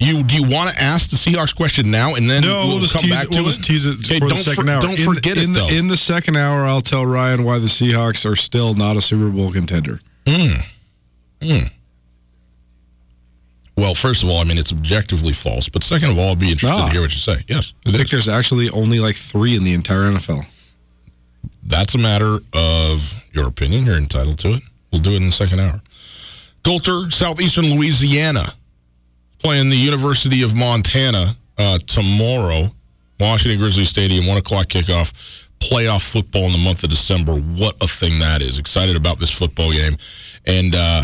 [0.00, 2.94] you do you want to ask the Seahawks question now and then No, we'll, just
[2.94, 3.30] come tease back it.
[3.30, 4.80] We'll to just tease it Okay, for the second for- hour.
[4.80, 5.68] Don't in, forget in it the, though.
[5.68, 9.28] In the second hour, I'll tell Ryan why the Seahawks are still not a Super
[9.30, 10.00] Bowl contender.
[10.26, 10.52] Hmm.
[11.42, 11.66] Hmm.
[13.76, 16.50] well, first of all, I mean it's objectively false, but second of all, I'd be
[16.50, 16.86] interested not.
[16.88, 17.36] to hear what you say.
[17.48, 18.10] Yes, I think is.
[18.10, 20.44] there's actually only like three in the entire NFL.
[21.62, 23.86] That's a matter of your opinion.
[23.86, 24.62] You're entitled to it.
[24.92, 25.82] We'll do it in the second hour.
[26.64, 28.52] Colter, Southeastern Louisiana,
[29.40, 32.70] playing the University of Montana uh, tomorrow.
[33.18, 35.12] Washington Grizzly Stadium, one o'clock kickoff.
[35.60, 37.34] Playoff football in the month of December.
[37.34, 38.58] What a thing that is!
[38.58, 39.98] Excited about this football game,
[40.46, 41.02] and uh,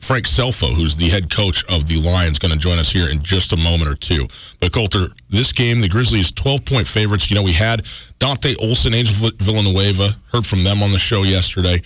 [0.00, 3.20] Frank Scelfo, who's the head coach of the Lions, going to join us here in
[3.22, 4.28] just a moment or two.
[4.60, 7.28] But Colter, this game, the Grizzlies 12 point favorites.
[7.28, 7.84] You know, we had
[8.20, 11.82] Dante Olson, Angel Villanueva, heard from them on the show yesterday.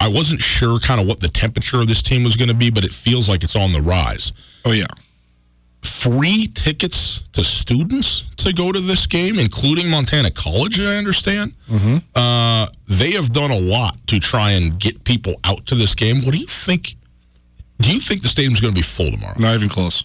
[0.00, 2.70] I wasn't sure kind of what the temperature of this team was going to be,
[2.70, 4.32] but it feels like it's on the rise.
[4.64, 4.86] Oh yeah,
[5.82, 11.54] Free tickets to students to go to this game, including Montana College, I understand.
[12.14, 16.22] Uh, they have done a lot to try and get people out to this game.
[16.22, 16.96] What do you think?
[17.80, 19.38] Do you think the stadium's going to be full tomorrow?
[19.38, 20.04] not even close.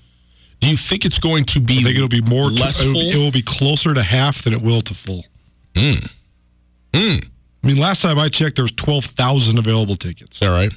[0.62, 1.80] Do you think it's going to be?
[1.80, 2.50] I think it'll be more.
[2.50, 5.26] less it, will be, it will be closer to half than it will to full.
[5.76, 6.06] Hmm.
[6.94, 7.18] Hmm.
[7.66, 10.40] I mean, last time I checked, there was twelve thousand available tickets.
[10.44, 10.72] All right.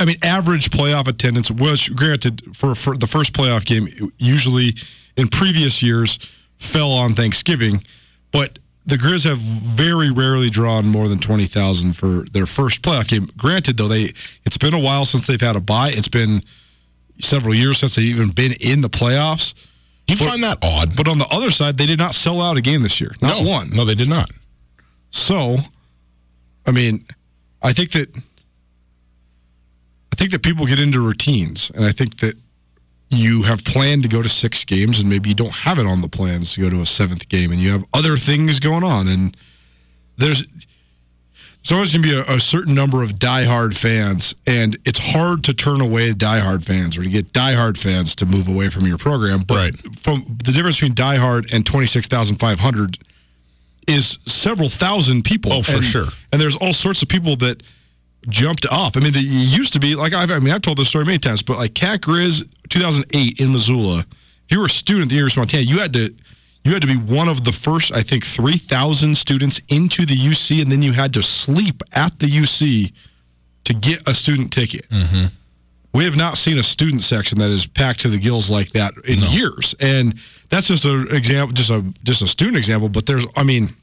[0.00, 3.86] I mean, average playoff attendance was granted for, for the first playoff game.
[4.18, 4.74] Usually,
[5.16, 6.18] in previous years,
[6.56, 7.84] fell on Thanksgiving,
[8.32, 13.06] but the Grizz have very rarely drawn more than twenty thousand for their first playoff
[13.06, 13.28] game.
[13.36, 14.12] Granted, though, they
[14.44, 15.90] it's been a while since they've had a bye.
[15.92, 16.42] It's been
[17.20, 19.54] several years since they've even been in the playoffs.
[20.08, 20.96] You But- find that odd?
[20.96, 23.14] But on the other side, they did not sell out a game this year.
[23.22, 23.70] Not no, one.
[23.70, 24.30] No, they did not.
[25.18, 25.58] So,
[26.66, 27.04] I mean,
[27.62, 28.08] I think that
[30.12, 32.34] I think that people get into routines, and I think that
[33.10, 36.00] you have planned to go to six games, and maybe you don't have it on
[36.00, 39.06] the plans to go to a seventh game, and you have other things going on,
[39.06, 39.36] and
[40.16, 40.44] there's
[41.62, 45.44] there's always going to be a, a certain number of diehard fans, and it's hard
[45.44, 48.98] to turn away diehard fans or to get diehard fans to move away from your
[48.98, 49.42] program.
[49.46, 49.96] But Right.
[49.96, 52.98] from the difference between diehard and twenty six thousand five hundred
[53.88, 55.52] is several thousand people.
[55.52, 56.08] Oh, for And- sure.
[56.32, 57.62] And there's all sorts of people that
[58.28, 58.96] jumped off.
[58.96, 59.22] I mean, the, it
[59.58, 61.74] used to be like I've, I mean, I've told this story many times, but like
[61.74, 65.62] Cat Grizz 2008 in Missoula, if you were a student at the University of Montana,
[65.64, 66.14] you had to
[66.64, 70.62] you had to be one of the first, I think, 3,000 students into the UC,
[70.62, 72.90] and then you had to sleep at the UC
[73.64, 74.88] to get a student ticket.
[74.88, 75.26] Mm-hmm.
[75.94, 78.94] We have not seen a student section that is packed to the gills like that
[79.04, 80.18] in years, and
[80.50, 82.88] that's just an example, just a just a student example.
[82.88, 83.74] But there's, I mean,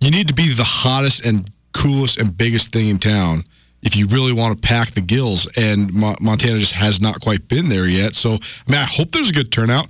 [0.00, 3.44] you need to be the hottest and coolest and biggest thing in town.
[3.82, 5.46] if you really want to pack the gills.
[5.56, 8.14] And Mo- Montana just has not quite been there yet.
[8.14, 9.86] So, I mean, I hope there's a good turnout.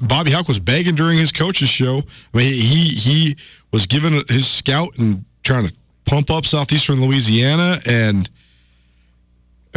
[0.00, 1.98] Bobby Hauck was begging during his coach's show.
[2.34, 3.36] I mean, he he
[3.72, 5.74] was giving his scout and trying to
[6.06, 8.28] pump up southeastern Louisiana and.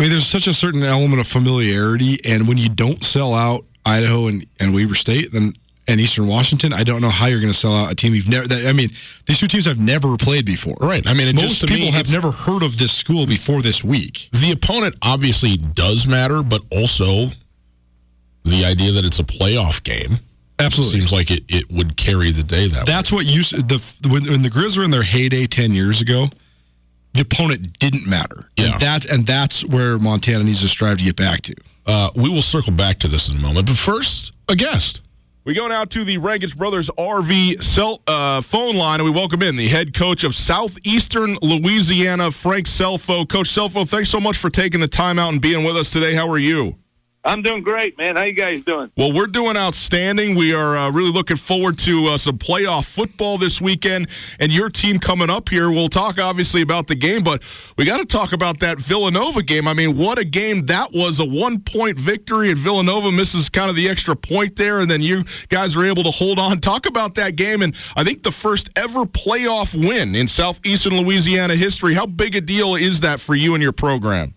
[0.01, 3.65] I mean, there's such a certain element of familiarity, and when you don't sell out
[3.85, 5.53] Idaho and, and Weber State, then
[5.87, 8.27] and Eastern Washington, I don't know how you're going to sell out a team you've
[8.27, 8.47] never.
[8.47, 8.89] That, I mean,
[9.27, 10.75] these two teams have never played before.
[10.81, 11.05] Right.
[11.05, 14.29] I mean, most just people me, have never heard of this school before this week.
[14.31, 17.27] the opponent obviously does matter, but also
[18.43, 20.17] the idea that it's a playoff game
[20.57, 20.99] Absolutely.
[20.99, 22.83] seems like it, it would carry the day that way.
[22.85, 26.29] That's what you the when, when the Grizz were in their heyday ten years ago.
[27.13, 28.49] The opponent didn't matter.
[28.57, 28.73] Yeah.
[28.73, 31.55] And that's and that's where Montana needs to strive to get back to.
[31.85, 35.01] Uh, we will circle back to this in a moment, but first, a guest.
[35.43, 39.41] We go now to the Rankage Brothers RV cell, uh, phone line, and we welcome
[39.41, 43.27] in the head coach of Southeastern Louisiana, Frank Scelfo.
[43.27, 46.13] Coach Scelfo, thanks so much for taking the time out and being with us today.
[46.13, 46.75] How are you?
[47.23, 48.15] I'm doing great, man.
[48.15, 48.91] How you guys doing?
[48.97, 50.33] Well, we're doing outstanding.
[50.33, 54.09] We are uh, really looking forward to uh, some playoff football this weekend,
[54.39, 55.69] and your team coming up here.
[55.69, 57.43] We'll talk obviously about the game, but
[57.77, 59.67] we got to talk about that Villanova game.
[59.67, 61.19] I mean, what a game that was!
[61.19, 65.23] A one-point victory, and Villanova misses kind of the extra point there, and then you
[65.49, 66.57] guys are able to hold on.
[66.61, 71.55] Talk about that game, and I think the first ever playoff win in southeastern Louisiana
[71.55, 71.93] history.
[71.93, 74.33] How big a deal is that for you and your program?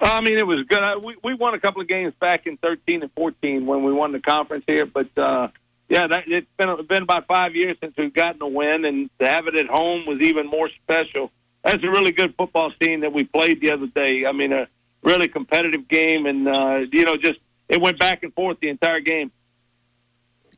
[0.00, 0.82] I mean, it was good.
[0.82, 3.92] I, we we won a couple of games back in 13 and 14 when we
[3.92, 5.48] won the conference here, but uh,
[5.88, 9.26] yeah, that, it's been been about five years since we've gotten a win, and to
[9.26, 11.30] have it at home was even more special.
[11.64, 14.26] That's a really good football scene that we played the other day.
[14.26, 14.68] I mean, a
[15.02, 17.38] really competitive game, and uh, you know, just
[17.68, 19.32] it went back and forth the entire game.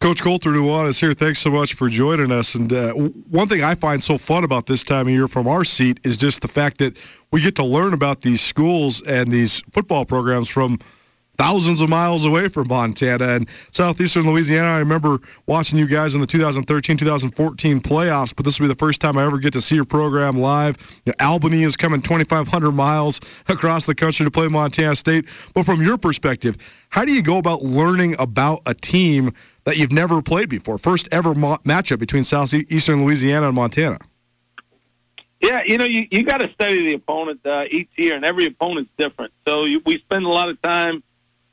[0.01, 1.13] Coach Colter Nuanez here.
[1.13, 2.55] Thanks so much for joining us.
[2.55, 5.65] And uh, one thing I find so fun about this time of year from our
[5.65, 6.97] seat is just the fact that
[7.33, 10.79] we get to learn about these schools and these football programs from
[11.37, 14.69] thousands of miles away from Montana and southeastern Louisiana.
[14.69, 19.01] I remember watching you guys in the 2013-2014 playoffs, but this will be the first
[19.01, 20.77] time I ever get to see your program live.
[21.07, 25.27] You know, Albany is coming 2,500 miles across the country to play Montana State.
[25.55, 26.57] But from your perspective,
[26.91, 29.33] how do you go about learning about a team
[29.69, 30.79] that you've never played before?
[30.79, 33.99] First ever mo- matchup between southeastern Louisiana and Montana.
[35.43, 38.47] Yeah, you know, you, you got to study the opponent uh, each year, and every
[38.47, 39.31] opponent's different.
[39.47, 41.03] So you, we spend a lot of time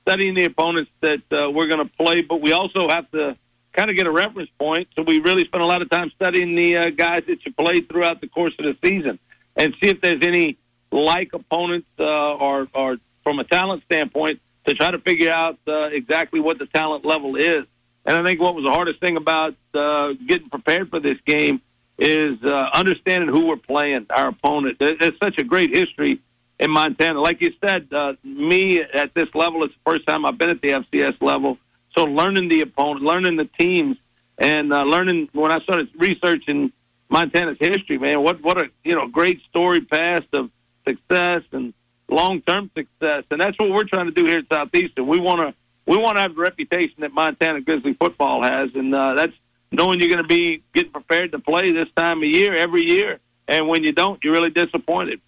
[0.03, 3.35] studying the opponents that uh, we're going to play, but we also have to
[3.73, 4.87] kind of get a reference point.
[4.95, 7.89] So we really spend a lot of time studying the uh, guys that you played
[7.89, 9.19] throughout the course of the season
[9.57, 10.57] and see if there's any
[10.89, 15.89] like opponents uh, or, or from a talent standpoint to try to figure out uh,
[15.91, 17.65] exactly what the talent level is.
[18.05, 21.61] And I think what was the hardest thing about uh, getting prepared for this game
[21.97, 24.77] is uh, understanding who we're playing, our opponent.
[24.79, 26.19] There's such a great history
[26.59, 27.19] in Montana.
[27.19, 30.61] Like you said, uh, me at this level, it's the first time I've been at
[30.61, 31.57] the FCS level.
[31.95, 33.97] So learning the opponent, learning the teams,
[34.37, 36.71] and uh, learning when I started researching
[37.09, 40.51] Montana's history, man, what what a you know great story past of
[40.85, 41.73] success and
[42.09, 45.07] long term success, and that's what we're trying to do here at Southeastern.
[45.07, 45.53] We want to
[45.85, 49.33] we want to have the reputation that Montana Grizzly football has, and uh, that's
[49.71, 53.19] knowing you're going to be getting prepared to play this time of year every year,
[53.47, 55.21] and when you don't, you're really disappointed.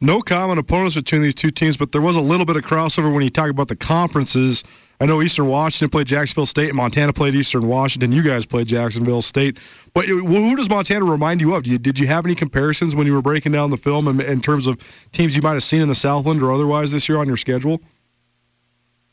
[0.00, 3.12] No common opponents between these two teams, but there was a little bit of crossover
[3.12, 4.62] when you talk about the conferences.
[5.00, 8.12] I know Eastern Washington played Jacksonville State, and Montana played Eastern Washington.
[8.12, 9.58] You guys played Jacksonville State.
[9.94, 11.64] But who does Montana remind you of?
[11.64, 14.20] Did you, did you have any comparisons when you were breaking down the film in,
[14.20, 14.78] in terms of
[15.10, 17.80] teams you might have seen in the Southland or otherwise this year on your schedule?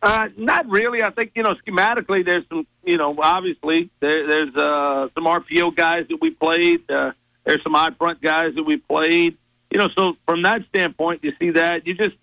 [0.05, 1.01] Uh, not really.
[1.01, 2.23] I think you know schematically.
[2.23, 6.89] There's some, you know, obviously there, there's uh, some RPO guys that we played.
[6.91, 9.35] Uh, there's some high front guys that we played.
[9.71, 12.15] You know, so from that standpoint, you see that you just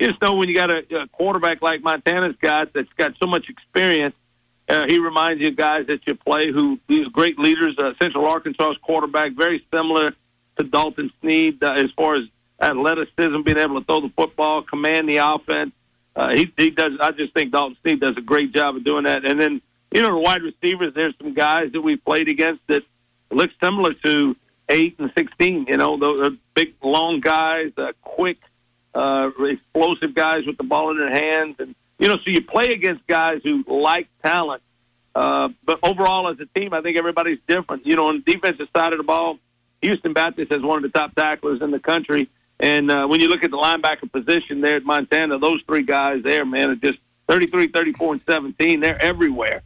[0.00, 3.28] you just know when you got a, a quarterback like Montana's got that's got so
[3.28, 4.16] much experience.
[4.68, 7.78] Uh, he reminds you guys that you play who these great leaders.
[7.78, 10.10] Uh, Central Arkansas's quarterback, very similar
[10.56, 12.24] to Dalton Sneed uh, as far as
[12.60, 15.72] athleticism, being able to throw the football, command the offense.
[16.18, 16.98] Uh, he, he does.
[17.00, 19.24] I just think Dalton Sneed does a great job of doing that.
[19.24, 20.92] And then you know the wide receivers.
[20.92, 22.82] There's some guys that we played against that
[23.30, 24.36] look similar to
[24.68, 25.66] eight and sixteen.
[25.68, 28.38] You know, are big, long guys, uh, quick,
[28.96, 32.72] uh, explosive guys with the ball in their hands, and you know, so you play
[32.72, 34.60] against guys who like talent.
[35.14, 37.86] Uh, but overall, as a team, I think everybody's different.
[37.86, 39.38] You know, on the defensive side of the ball,
[39.82, 42.28] Houston Baptist has one of the top tacklers in the country.
[42.60, 46.22] And uh, when you look at the linebacker position there at Montana, those three guys
[46.22, 46.98] there, man, are just
[47.28, 48.80] 33, 34, and 17.
[48.80, 49.62] They're everywhere.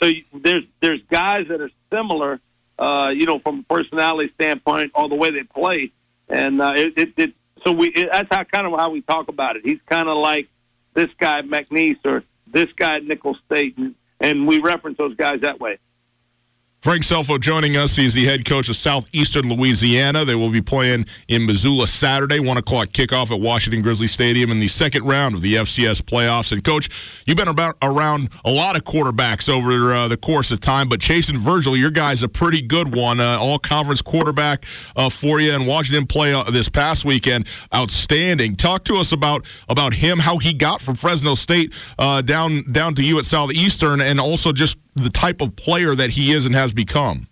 [0.00, 2.38] So you, there's there's guys that are similar,
[2.78, 5.90] uh, you know, from a personality standpoint or the way they play.
[6.28, 7.34] and uh, it, it, it
[7.64, 9.64] so we it, that's how kind of how we talk about it.
[9.64, 10.48] He's kind of like
[10.94, 15.16] this guy at McNeese or this guy at Nicholls State, and, and we reference those
[15.16, 15.78] guys that way.
[16.86, 17.96] Frank Scelfo joining us.
[17.96, 20.24] He's the head coach of Southeastern Louisiana.
[20.24, 24.60] They will be playing in Missoula Saturday, 1 o'clock kickoff at Washington Grizzly Stadium in
[24.60, 26.52] the second round of the FCS playoffs.
[26.52, 26.88] And, Coach,
[27.26, 31.00] you've been about around a lot of quarterbacks over uh, the course of time, but
[31.00, 33.18] Chason Virgil, your guy's a pretty good one.
[33.18, 34.64] Uh, all conference quarterback
[34.94, 38.54] uh, for you, and watching him play uh, this past weekend, outstanding.
[38.54, 42.94] Talk to us about, about him, how he got from Fresno State uh, down, down
[42.94, 46.54] to you at Southeastern, and also just the type of player that he is and
[46.54, 47.28] has become.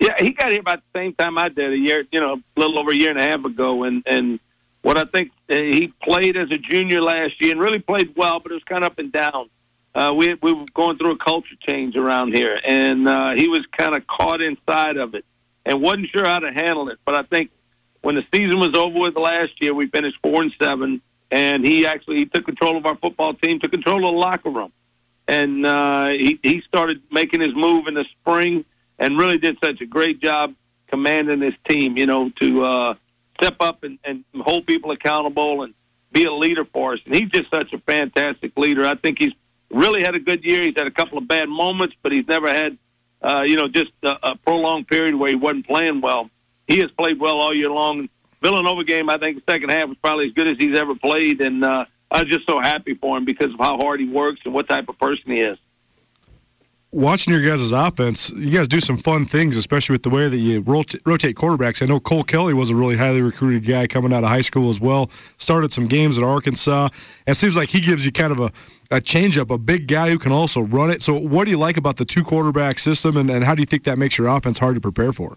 [0.00, 2.60] Yeah, he got here about the same time I did, a year, you know, a
[2.60, 4.40] little over a year and a half ago, and and
[4.82, 8.40] what I think uh, he played as a junior last year and really played well,
[8.40, 9.48] but it was kind of up and down.
[9.94, 13.64] Uh, we we were going through a culture change around here, and uh, he was
[13.66, 15.24] kind of caught inside of it
[15.64, 16.98] and wasn't sure how to handle it.
[17.04, 17.50] But I think
[18.02, 21.00] when the season was over with last year, we finished four and seven,
[21.30, 24.50] and he actually he took control of our football team, took control of the locker
[24.50, 24.72] room
[25.28, 28.64] and uh, he he started making his move in the spring,
[28.98, 30.54] and really did such a great job
[30.88, 31.96] commanding his team.
[31.96, 32.94] You know, to uh,
[33.40, 35.74] step up and, and hold people accountable and
[36.12, 37.00] be a leader for us.
[37.04, 38.86] And he's just such a fantastic leader.
[38.86, 39.32] I think he's
[39.70, 40.62] really had a good year.
[40.62, 42.78] He's had a couple of bad moments, but he's never had,
[43.20, 46.30] uh, you know, just a, a prolonged period where he wasn't playing well.
[46.68, 48.08] He has played well all year long.
[48.40, 51.40] Villanova game, I think the second half was probably as good as he's ever played,
[51.40, 54.40] and uh, I was just so happy for him because of how hard he works
[54.44, 55.58] and what type of person he is.
[56.94, 60.36] Watching your guys' offense, you guys do some fun things, especially with the way that
[60.36, 61.82] you rot- rotate quarterbacks.
[61.82, 64.70] I know Cole Kelly was a really highly recruited guy coming out of high school
[64.70, 65.08] as well.
[65.08, 66.90] Started some games at Arkansas,
[67.26, 68.52] it seems like he gives you kind of a,
[68.92, 71.02] a changeup, a big guy who can also run it.
[71.02, 73.66] So, what do you like about the two quarterback system, and, and how do you
[73.66, 75.36] think that makes your offense hard to prepare for?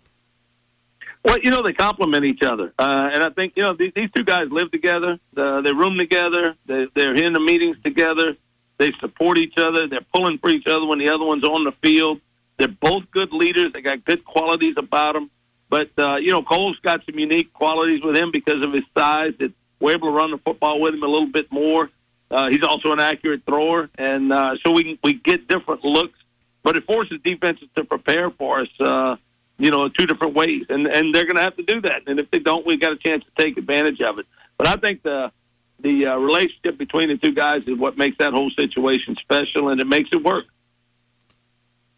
[1.27, 2.71] Well, you know, they complement each other.
[2.79, 5.19] Uh, and I think, you know, these, these two guys live together.
[5.35, 6.55] Uh, they room together.
[6.65, 8.37] They, they're in the meetings together.
[8.77, 9.87] They support each other.
[9.87, 12.21] They're pulling for each other when the other one's on the field.
[12.57, 13.73] They're both good leaders.
[13.73, 15.29] They got good qualities about them.
[15.69, 19.33] But, uh, you know, Cole's got some unique qualities with him because of his size
[19.39, 21.89] that we're able to run the football with him a little bit more.
[22.31, 23.89] Uh, he's also an accurate thrower.
[23.97, 26.17] And uh, so we, we get different looks.
[26.63, 28.69] But it forces defenses to prepare for us.
[28.79, 29.17] Uh,
[29.57, 32.03] you know, in two different ways, and and they're going to have to do that.
[32.07, 34.25] And if they don't, we've got a chance to take advantage of it.
[34.57, 35.31] But I think the
[35.79, 39.79] the uh, relationship between the two guys is what makes that whole situation special, and
[39.79, 40.45] it makes it work.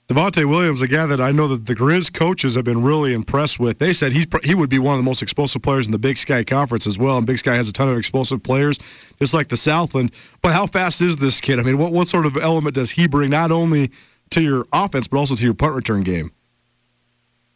[0.10, 3.60] Devontae Williams, a guy that I know that the Grizz coaches have been really impressed
[3.60, 3.78] with.
[3.78, 6.18] They said he's he would be one of the most explosive players in the Big
[6.18, 7.20] Sky Conference as well.
[7.20, 8.80] And Big Sky has a ton of explosive players,
[9.20, 10.12] just like the Southland.
[10.42, 11.60] But how fast is this kid?
[11.60, 13.92] I mean, what what sort of element does he bring not only
[14.32, 16.32] to your offense but also to your punt return game?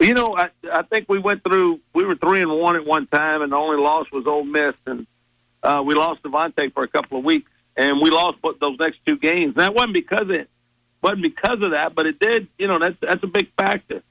[0.04, 1.80] You know, I, I think we went through.
[1.94, 4.76] We were three and one at one time, and the only loss was Ole Miss,
[4.86, 5.08] and
[5.64, 9.18] uh, we lost Devontae for a couple of weeks, and we lost those next two
[9.18, 9.56] games.
[9.56, 10.50] And that wasn't because it
[11.02, 12.50] wasn't because of that, but it did.
[12.58, 14.04] You know, that's that's a big factor.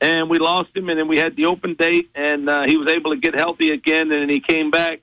[0.00, 2.90] And we lost him, and then we had the open date, and uh, he was
[2.90, 5.00] able to get healthy again, and he came back,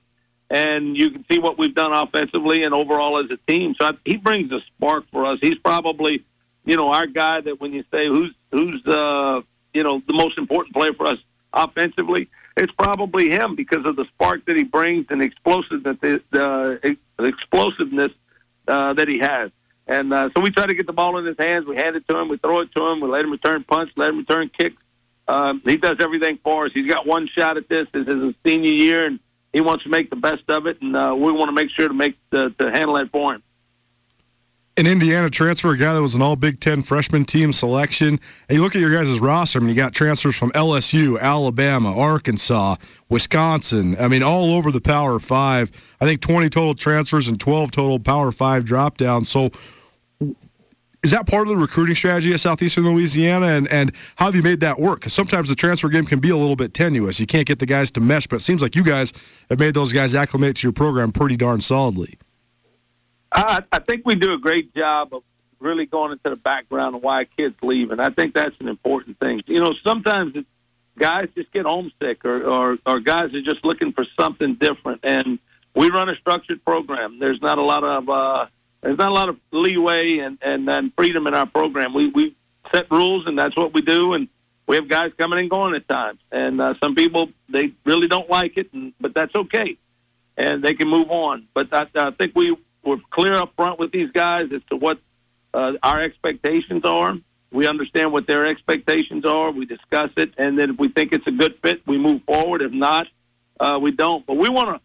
[0.50, 3.74] and you can see what we've done offensively and overall as a team.
[3.80, 5.38] So I, he brings a spark for us.
[5.40, 6.22] He's probably,
[6.66, 9.40] you know, our guy that when you say who's who's uh,
[9.74, 11.18] you know, the most important player for us
[11.52, 16.76] offensively, it's probably him because of the spark that he brings and the explosiveness, uh,
[17.18, 18.12] explosiveness
[18.68, 19.50] uh, that he has.
[19.86, 21.66] And uh, so we try to get the ball in his hands.
[21.66, 22.28] We hand it to him.
[22.28, 23.00] We throw it to him.
[23.00, 23.92] We let him return punts.
[23.96, 24.80] Let him return kicks.
[25.26, 26.72] Um, he does everything for us.
[26.72, 27.86] He's got one shot at this.
[27.92, 29.20] This is his senior year, and
[29.52, 30.80] he wants to make the best of it.
[30.80, 33.42] And uh, we want to make sure to make the, to handle that for him
[34.76, 38.18] an Indiana transfer, a guy that was an all Big Ten freshman team selection.
[38.48, 41.96] And you look at your guys' roster, I mean, you got transfers from LSU, Alabama,
[41.96, 42.76] Arkansas,
[43.08, 43.96] Wisconsin.
[44.00, 45.70] I mean, all over the Power Five.
[46.00, 49.28] I think 20 total transfers and 12 total Power Five drop downs.
[49.28, 49.50] So,
[51.04, 53.46] is that part of the recruiting strategy at Southeastern Louisiana?
[53.48, 55.00] And, and how have you made that work?
[55.00, 57.20] Because sometimes the transfer game can be a little bit tenuous.
[57.20, 59.12] You can't get the guys to mesh, but it seems like you guys
[59.50, 62.14] have made those guys acclimate to your program pretty darn solidly.
[63.34, 65.22] I, I think we do a great job of
[65.58, 69.18] really going into the background of why kids leave, and I think that's an important
[69.18, 69.42] thing.
[69.46, 70.36] You know, sometimes
[70.98, 75.00] guys just get homesick, or, or or guys are just looking for something different.
[75.02, 75.38] And
[75.74, 77.18] we run a structured program.
[77.18, 78.46] There's not a lot of uh,
[78.82, 81.92] there's not a lot of leeway and, and and freedom in our program.
[81.94, 82.36] We we
[82.72, 84.14] set rules, and that's what we do.
[84.14, 84.28] And
[84.66, 88.30] we have guys coming and going at times, and uh, some people they really don't
[88.30, 89.76] like it, and, but that's okay,
[90.36, 91.46] and they can move on.
[91.52, 94.98] But I, I think we we're clear up front with these guys as to what
[95.52, 97.16] uh, our expectations are.
[97.50, 99.50] We understand what their expectations are.
[99.50, 102.62] We discuss it, and then if we think it's a good fit, we move forward.
[102.62, 103.06] If not,
[103.60, 104.26] uh, we don't.
[104.26, 104.76] But we want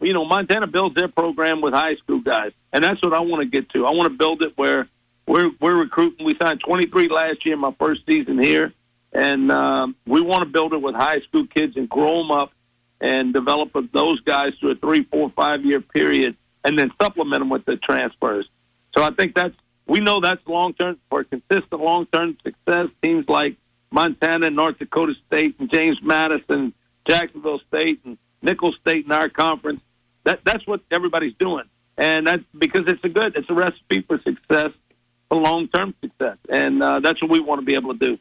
[0.00, 3.20] to, you know, Montana builds their program with high school guys, and that's what I
[3.20, 3.86] want to get to.
[3.86, 4.88] I want to build it where
[5.26, 6.26] we're we're recruiting.
[6.26, 8.72] We signed 23 last year, my first season here,
[9.12, 12.52] and um, we want to build it with high school kids and grow them up
[13.00, 16.36] and develop those guys through a three, four, five year period,
[16.66, 18.48] and then supplement them with the transfers.
[18.94, 19.54] So I think that's
[19.86, 22.88] we know that's long term for consistent long term success.
[23.02, 23.56] Teams like
[23.90, 26.74] Montana, North Dakota State, and James Madison,
[27.08, 29.80] Jacksonville State, and Nicholls State in our conference.
[30.24, 31.64] That that's what everybody's doing,
[31.96, 34.72] and that's because it's a good it's a recipe for success,
[35.28, 38.18] for long term success, and uh, that's what we want to be able to do.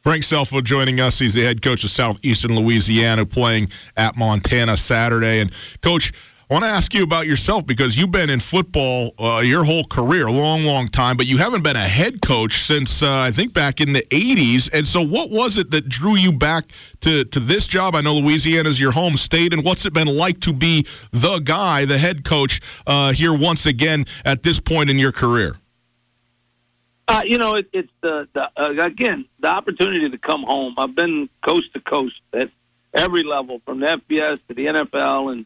[0.00, 1.18] Frank Scelfo joining us.
[1.18, 5.40] He's the head coach of Southeastern Louisiana, playing at Montana Saturday.
[5.40, 6.12] And coach,
[6.50, 9.84] I want to ask you about yourself because you've been in football uh, your whole
[9.84, 13.30] career, a long, long time, but you haven't been a head coach since uh, I
[13.32, 14.70] think back in the 80s.
[14.72, 16.64] And so, what was it that drew you back
[17.00, 17.94] to, to this job?
[17.94, 21.38] I know Louisiana is your home state, and what's it been like to be the
[21.40, 25.56] guy, the head coach uh, here once again at this point in your career?
[27.08, 30.76] Uh, you know, it, it's the, the uh, again the opportunity to come home.
[30.78, 32.48] I've been coast to coast at
[32.94, 35.44] every level, from the FBS to the NFL, and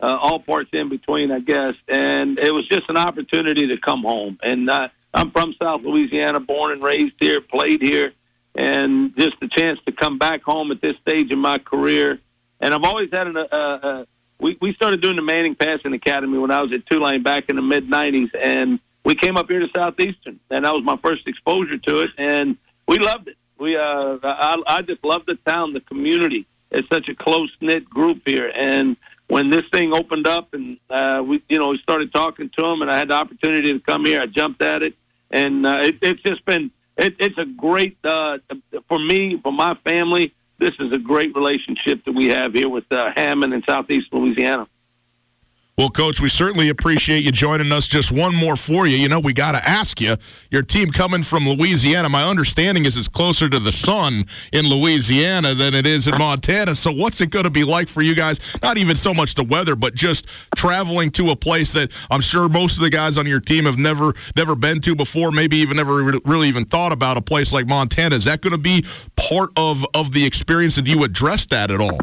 [0.00, 1.74] uh, all parts in between, I guess.
[1.88, 4.38] And it was just an opportunity to come home.
[4.42, 8.12] And uh, I'm from South Louisiana, born and raised here, played here,
[8.54, 12.18] and just the chance to come back home at this stage in my career.
[12.60, 13.36] And I've always had an.
[13.36, 14.04] Uh, uh,
[14.40, 17.56] we we started doing the Manning Passing Academy when I was at Tulane back in
[17.56, 21.28] the mid '90s, and we came up here to Southeastern, and that was my first
[21.28, 22.56] exposure to it, and
[22.88, 23.36] we loved it.
[23.58, 26.46] We uh, I, I just love the town, the community.
[26.70, 28.96] It's such a close knit group here, and
[29.28, 32.82] when this thing opened up and uh, we, you know, we started talking to them,
[32.82, 34.94] and I had the opportunity to come here, I jumped at it,
[35.30, 38.38] and uh, it, it's just been it, it's a great uh,
[38.88, 40.32] for me, for my family.
[40.58, 44.68] This is a great relationship that we have here with uh, Hammond in Southeast Louisiana.
[45.76, 47.88] Well, Coach, we certainly appreciate you joining us.
[47.88, 48.96] Just one more for you.
[48.96, 50.16] You know, we got to ask you
[50.48, 52.08] your team coming from Louisiana.
[52.08, 56.76] My understanding is it's closer to the sun in Louisiana than it is in Montana.
[56.76, 58.38] So, what's it going to be like for you guys?
[58.62, 62.48] Not even so much the weather, but just traveling to a place that I'm sure
[62.48, 65.76] most of the guys on your team have never never been to before, maybe even
[65.76, 68.14] never really even thought about a place like Montana.
[68.14, 68.84] Is that going to be
[69.16, 70.76] part of, of the experience?
[70.76, 71.98] Did you address that at all?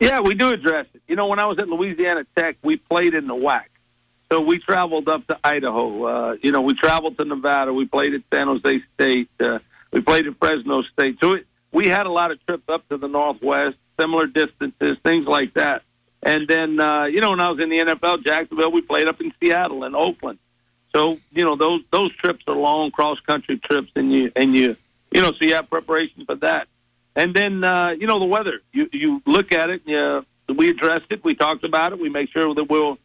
[0.00, 1.02] Yeah, we do address it.
[1.08, 3.64] You know, when I was at Louisiana Tech, we played in the WAC.
[4.30, 6.04] So we traveled up to Idaho.
[6.04, 7.72] Uh, you know, we traveled to Nevada.
[7.72, 9.30] We played at San Jose State.
[9.40, 9.60] Uh,
[9.92, 11.18] we played at Fresno State.
[11.22, 15.26] So it, we had a lot of trips up to the Northwest, similar distances, things
[15.26, 15.82] like that.
[16.22, 19.20] And then, uh, you know, when I was in the NFL, Jacksonville, we played up
[19.20, 20.38] in Seattle and Oakland.
[20.96, 24.76] So you know, those those trips are long cross country trips, and you and you
[25.12, 26.68] you know, so you have preparation for that.
[27.16, 28.60] And then, uh, you know, the weather.
[28.72, 29.82] You you look at it.
[29.86, 30.24] You,
[30.54, 31.24] we addressed it.
[31.24, 31.98] We talked about it.
[31.98, 32.98] We make sure that we'll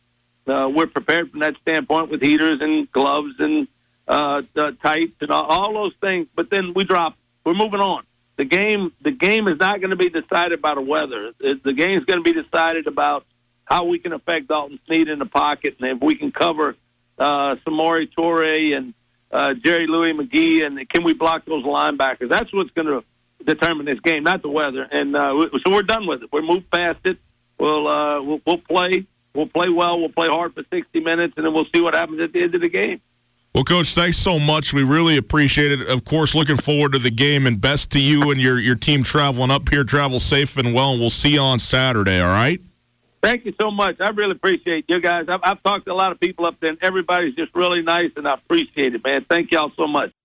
[0.47, 3.67] uh, we're prepared from that standpoint with heaters and gloves and
[4.07, 6.27] uh, uh, tights and all, all those things.
[6.35, 7.15] But then we drop.
[7.45, 8.03] We're moving on.
[8.35, 11.31] The game the game is not going to be decided by the weather.
[11.39, 13.25] It, the game is going to be decided about
[13.63, 16.75] how we can affect Dalton Sneed in the pocket and if we can cover
[17.17, 18.93] uh, Samori Toure and
[19.31, 22.27] uh, Jerry Louis McGee and can we block those linebackers?
[22.27, 23.03] That's what's going to
[23.45, 24.87] determine this game, not the weather.
[24.91, 26.29] And uh, so we're done with it.
[26.31, 27.17] We're moved past it.
[27.59, 29.05] We'll, uh, we'll we'll play.
[29.33, 29.99] We'll play well.
[29.99, 32.55] We'll play hard for 60 minutes, and then we'll see what happens at the end
[32.55, 32.99] of the game.
[33.53, 34.73] Well, Coach, thanks so much.
[34.73, 35.87] We really appreciate it.
[35.87, 39.03] Of course, looking forward to the game, and best to you and your, your team
[39.03, 39.83] traveling up here.
[39.83, 42.61] Travel safe and well, and we'll see you on Saturday, all right?
[43.21, 43.97] Thank you so much.
[43.99, 45.25] I really appreciate you guys.
[45.27, 48.11] I've, I've talked to a lot of people up there, and everybody's just really nice,
[48.15, 49.25] and I appreciate it, man.
[49.29, 50.11] Thank y'all so much.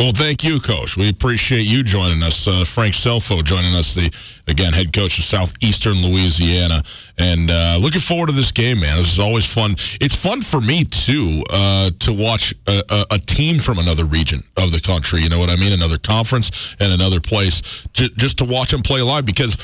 [0.00, 0.96] Well, thank you, Coach.
[0.96, 2.48] We appreciate you joining us.
[2.48, 4.12] Uh, Frank Scelfo joining us, the
[4.48, 6.82] again head coach of Southeastern Louisiana,
[7.16, 8.98] and uh, looking forward to this game, man.
[8.98, 9.76] This is always fun.
[10.00, 14.42] It's fun for me too uh, to watch a, a, a, team from another region
[14.56, 15.20] of the country.
[15.20, 15.72] You know what I mean?
[15.72, 19.56] Another conference and another place, just to watch them play live because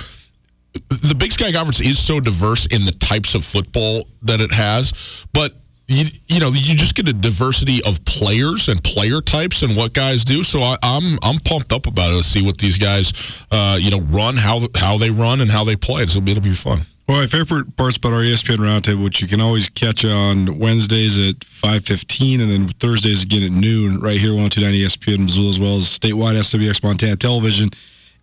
[0.88, 5.26] the Big Sky Conference is so diverse in the types of football that it has,
[5.32, 5.54] but
[5.90, 9.92] you, you know you just get a diversity of players and player types and what
[9.92, 10.44] guys do.
[10.44, 13.12] So I, am I'm, I'm pumped up about it to see what these guys
[13.50, 16.06] uh, you know run how how they run and how they play.
[16.06, 16.86] So it'll be fun.
[17.08, 21.18] Well, my favorite parts about our ESPN Roundtable, which you can always catch on Wednesdays
[21.18, 25.76] at 5.15 and then Thursdays again at noon right here, 1029 ESPN Missoula, as well
[25.76, 27.68] as statewide SWX Montana Television,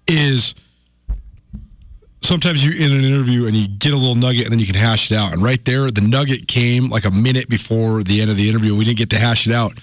[0.08, 0.56] is–
[2.22, 4.76] sometimes you in an interview and you get a little nugget and then you can
[4.76, 5.34] hash it out.
[5.34, 8.76] And right there, the nugget came like a minute before the end of the interview.
[8.76, 9.74] We didn't get to hash it out.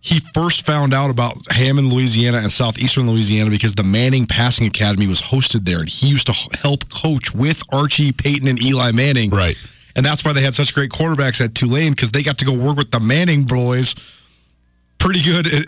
[0.00, 5.08] He first found out about Hammond, Louisiana, and southeastern Louisiana because the Manning Passing Academy
[5.08, 9.30] was hosted there, and he used to help coach with Archie Peyton and Eli Manning.
[9.30, 9.56] Right.
[9.96, 12.52] And that's why they had such great quarterbacks at Tulane because they got to go
[12.52, 13.96] work with the Manning boys
[14.98, 15.60] pretty good uh,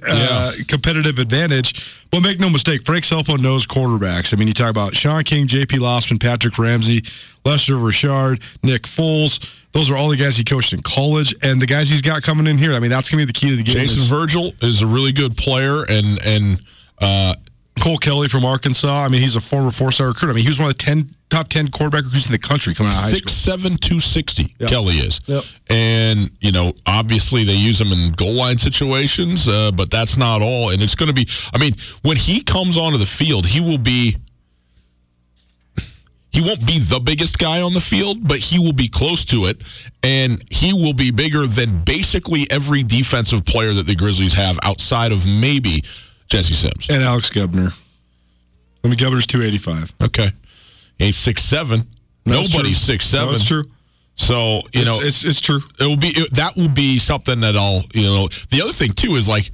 [0.57, 0.65] yeah.
[0.67, 2.07] competitive advantage.
[2.11, 4.33] But make no mistake, Frank Scelfo knows quarterbacks.
[4.33, 5.79] I mean, you talk about Shaun King, J.P.
[5.79, 7.03] Losman, Patrick Ramsey,
[7.45, 9.47] Lester Ricard, Nick Foles.
[9.73, 12.47] Those are all the guys he coached in college, and the guys he's got coming
[12.47, 12.73] in here.
[12.73, 13.77] I mean, that's going to be the key to the game.
[13.77, 16.63] Chason is, Virgil is a really good player, and and
[17.01, 17.35] uh,
[17.79, 19.05] Cole Kelly from Arkansas.
[19.05, 20.31] I mean, he's a former four-star recruit.
[20.31, 22.75] I mean, he was one of the ten top 10 quarterback recruits in the country
[22.75, 23.57] coming out of high Six, school.
[23.57, 24.71] 6'7", 260, yep.
[24.71, 25.21] Kelly is.
[25.27, 25.45] Yep.
[25.69, 30.43] And, you know, obviously they use him in goal line situations, uh, but that's not
[30.43, 30.71] all.
[30.71, 33.79] And it's going to be, I mean, when he comes onto the field, he will
[33.79, 34.17] be,
[36.31, 39.47] he won't be the biggest guy on the field, but he will be close to
[39.47, 39.63] it.
[40.03, 45.13] And he will be bigger than basically every defensive player that the Grizzlies have outside
[45.13, 45.83] of maybe
[46.29, 46.89] Jesse Sims.
[46.91, 47.73] And Alex Gubner.
[48.85, 49.93] I mean, Gubner's 285.
[50.05, 50.31] Okay.
[50.99, 51.87] He's six seven.
[52.27, 53.33] Nobody's six seven.
[53.33, 53.65] that's true.
[54.17, 55.61] So you it's, know, it's it's true.
[55.79, 58.29] It will be it, that will be something that I'll you know.
[58.51, 59.51] The other thing too is like,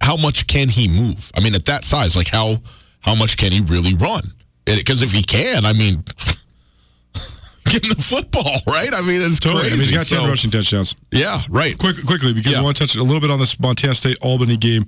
[0.00, 1.32] how much can he move?
[1.36, 2.58] I mean, at that size, like how
[3.00, 4.32] how much can he really run?
[4.64, 6.04] Because if he can, I mean,
[7.64, 8.94] give him the football, right?
[8.94, 9.62] I mean, it's totally.
[9.62, 9.74] crazy.
[9.74, 10.94] I mean, he's got ten so, rushing touchdowns.
[11.10, 11.76] Yeah, right.
[11.76, 12.60] Quick, quickly, because yeah.
[12.60, 14.86] I want to touch a little bit on this Montana State Albany game.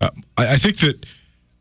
[0.00, 1.04] Uh, I, I think that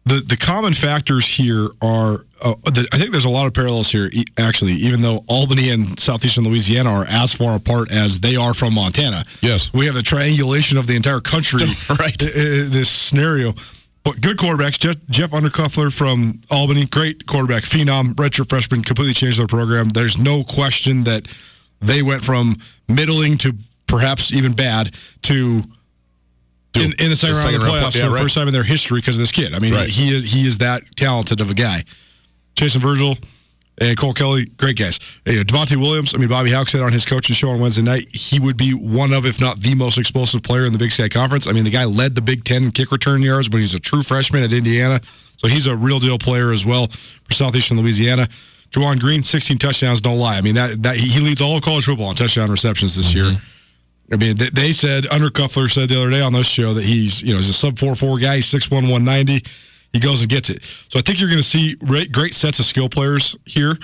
[0.07, 3.91] the the common factors here are uh, the, I think there's a lot of parallels
[3.91, 8.53] here actually even though Albany and southeastern Louisiana are as far apart as they are
[8.53, 9.23] from Montana.
[9.41, 9.71] Yes.
[9.73, 11.65] We have the triangulation of the entire country.
[11.99, 12.21] Right.
[12.21, 13.53] In, this scenario.
[14.03, 19.39] But good quarterbacks Jeff, Jeff Undercuffler from Albany great quarterback phenom redshirt freshman completely changed
[19.39, 19.89] their program.
[19.89, 21.27] There's no question that
[21.81, 23.53] they went from middling to
[23.87, 25.63] perhaps even bad to
[26.81, 28.21] in, in, the second, the round of the playoffs yeah, for the right.
[28.23, 29.53] first time in their history because of this kid.
[29.53, 29.89] I mean, right.
[29.89, 31.83] he is he is that talented of a guy.
[32.55, 33.15] Chason Virgil
[33.79, 34.99] and Cole Kelly, great guys.
[35.23, 38.07] Hey, Devontae Williams, I mean, Bobby Hauck said on his coaching show on Wednesday night,
[38.11, 41.09] he would be one of, if not the most explosive player in the Big Sky
[41.09, 41.47] Conference.
[41.47, 43.79] I mean, the guy led the Big Ten in kick return yards when he's a
[43.79, 44.99] true freshman at Indiana.
[45.37, 48.27] So he's a real deal player as well for Southeastern Louisiana.
[48.71, 50.37] Juwan Green, 16 touchdowns, don't lie.
[50.37, 53.33] I mean, that, that he leads all of college football in touchdown receptions this mm-hmm.
[53.33, 53.41] year.
[54.11, 57.33] I mean, they said Undercuffler said the other day on this show that he's you
[57.33, 59.43] know he's a sub four four guy, six one one ninety.
[59.93, 60.63] He goes and gets it.
[60.89, 63.75] So I think you're going to see great sets of skill players here.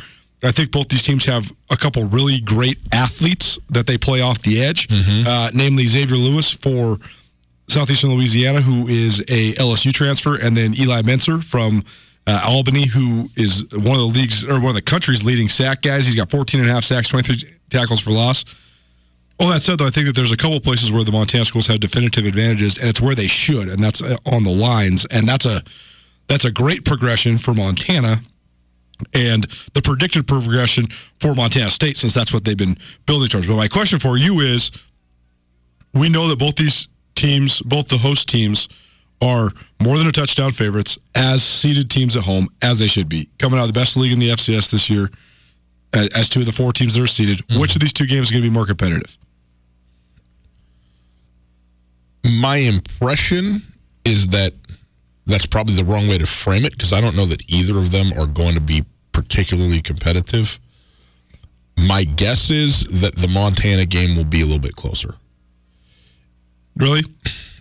[0.43, 4.41] I think both these teams have a couple really great athletes that they play off
[4.41, 5.25] the edge, mm-hmm.
[5.25, 6.97] uh, namely Xavier Lewis for
[7.69, 11.83] Southeastern Louisiana, who is a LSU transfer, and then Eli Mencer from
[12.27, 15.81] uh, Albany, who is one of the league's or one of the country's leading sack
[15.81, 16.05] guys.
[16.05, 18.43] He's got 14 and a half sacks, 23 tackles for loss.
[19.39, 21.67] All that said, though, I think that there's a couple places where the Montana schools
[21.67, 25.27] have definitive advantages, and it's where they should, and that's uh, on the lines, and
[25.27, 25.61] that's a
[26.27, 28.21] that's a great progression for Montana,
[29.13, 30.87] and the predicted progression
[31.19, 33.47] for Montana State, since that's what they've been building towards.
[33.47, 34.71] But my question for you is:
[35.93, 38.69] We know that both these teams, both the host teams,
[39.19, 39.49] are
[39.81, 43.59] more than a touchdown favorites as seeded teams at home, as they should be, coming
[43.59, 45.09] out of the best league in the FCS this year.
[45.95, 47.61] As two of the four teams that are seeded, mm-hmm.
[47.61, 49.15] which of these two games is going to be more competitive?
[52.23, 53.61] My impression
[54.05, 54.53] is that
[55.25, 57.91] that's probably the wrong way to frame it because I don't know that either of
[57.91, 60.59] them are going to be particularly competitive.
[61.77, 65.15] My guess is that the Montana game will be a little bit closer.
[66.75, 67.03] Really?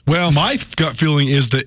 [0.06, 1.66] Well, My gut feeling is that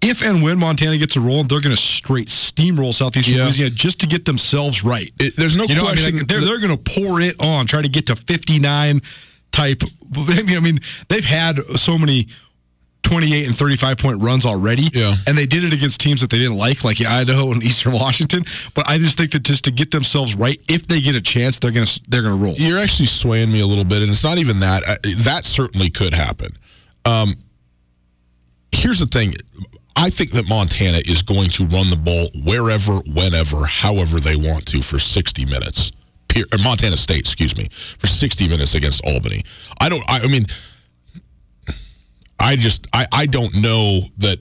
[0.00, 3.44] if and when Montana gets a roll, they're going to straight steamroll Southeastern Yeah.
[3.44, 5.12] Louisiana just to get themselves right.
[5.18, 7.20] It- there's no you know, what I mean, question like, they're they're going to pour
[7.20, 9.00] it on, try to get to 59
[9.54, 9.82] type.
[10.16, 12.26] I mean, I mean, they've had so many
[13.04, 14.88] 28 and 35 point runs already.
[14.92, 15.16] Yeah.
[15.26, 18.44] And they did it against teams that they didn't like, like Idaho and Eastern Washington.
[18.74, 21.58] But I just think that just to get themselves right, if they get a chance,
[21.58, 22.54] they're going to they're to roll.
[22.54, 24.82] You're actually swaying me a little bit, and it's not even that.
[24.88, 26.56] Uh, That certainly could happen.
[27.04, 27.34] Um,
[28.72, 29.34] here's the thing.
[29.96, 34.66] I think that Montana is going to run the ball wherever, whenever, however they want
[34.66, 35.92] to for 60 minutes.
[36.34, 39.44] Pier- or uh, Montana State, excuse me, for 60 minutes against Albany.
[39.80, 40.02] I don't.
[40.10, 40.46] I, I mean,
[42.38, 44.38] I just I, I don't know that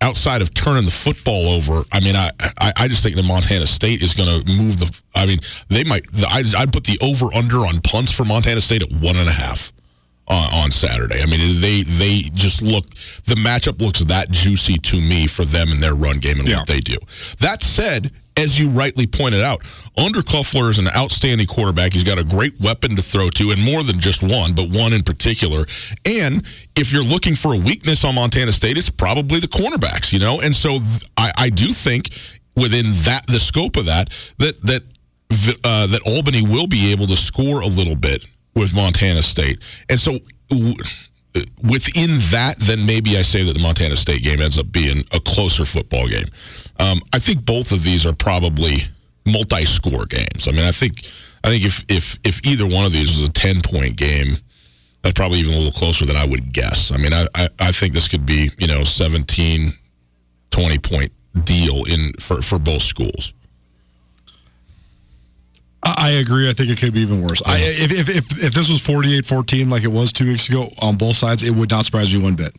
[0.00, 1.82] outside of turning the football over.
[1.92, 5.00] I mean, I I, I just think that Montana State is going to move the.
[5.14, 6.06] I mean, they might.
[6.12, 9.28] The, I, I'd put the over under on punts for Montana State at one and
[9.28, 9.73] a half
[10.28, 11.22] on, on Saturday.
[11.22, 12.88] I mean, they they just look.
[13.24, 16.58] The matchup looks that juicy to me for them and their run game and Yeah.
[16.58, 16.96] what they do.
[17.40, 18.10] That said.
[18.36, 19.60] As you rightly pointed out,
[19.96, 21.92] Undercuffler is an outstanding quarterback.
[21.92, 24.92] He's got a great weapon to throw to, and more than just one, but one
[24.92, 25.64] in particular.
[26.04, 30.18] And if you're looking for a weakness on Montana State, it's probably the cornerbacks, you
[30.18, 30.40] know.
[30.40, 32.08] And so th- I, I do think
[32.56, 34.82] within that the scope of that that that
[35.62, 39.98] uh, that Albany will be able to score a little bit with Montana State, and
[39.98, 40.18] so.
[40.50, 40.74] W-
[41.68, 45.18] within that, then maybe I say that the Montana State game ends up being a
[45.18, 46.26] closer football game.
[46.78, 48.84] Um, I think both of these are probably
[49.26, 50.46] multi-score games.
[50.46, 51.00] I mean, I think
[51.42, 54.38] I think if if if either one of these was a ten-point game,
[55.02, 56.90] that's probably even a little closer than I would guess.
[56.90, 59.74] I mean, I, I, I think this could be you know 17,
[60.50, 61.12] 20 point
[61.44, 63.32] deal in for, for both schools.
[65.84, 66.48] I I agree.
[66.48, 67.42] I think it could be even worse.
[67.46, 70.68] I, if, if, if, if this was 48 14 like it was two weeks ago
[70.80, 72.54] on both sides, it would not surprise me one bit.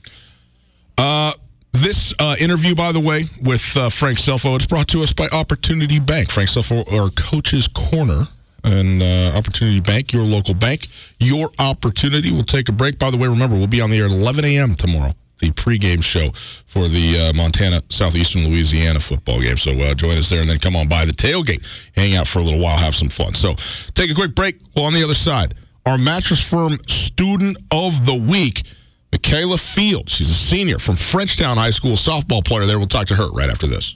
[1.76, 5.28] This uh, interview, by the way, with uh, Frank Scelfo, it's brought to us by
[5.28, 6.32] Opportunity Bank.
[6.32, 8.28] Frank Scelfo, our coach's corner,
[8.64, 10.88] and uh, Opportunity Bank, your local bank,
[11.20, 12.32] your opportunity.
[12.32, 12.98] We'll take a break.
[12.98, 14.76] By the way, remember, we'll be on the air at 11 a.m.
[14.76, 16.32] tomorrow, the pregame show
[16.66, 19.58] for the uh, Montana Southeastern Louisiana football game.
[19.58, 22.40] So uh, join us there and then come on by the tailgate, hang out for
[22.40, 23.34] a little while, have some fun.
[23.34, 23.56] So
[23.94, 24.60] take a quick break.
[24.76, 28.64] Well, on the other side, our mattress firm student of the week.
[29.12, 30.12] Michaela Fields.
[30.12, 32.78] She's a senior from Frenchtown High School, softball player there.
[32.78, 33.96] We'll talk to her right after this.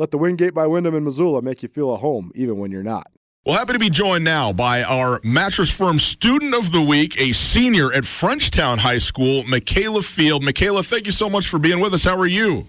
[0.00, 2.84] Let the Wingate by Wyndham in Missoula make you feel at home, even when you're
[2.84, 3.08] not.
[3.44, 7.32] Well, happy to be joined now by our mattress firm student of the week, a
[7.32, 10.44] senior at Frenchtown High School, Michaela Field.
[10.44, 12.04] Michaela, thank you so much for being with us.
[12.04, 12.66] How are you?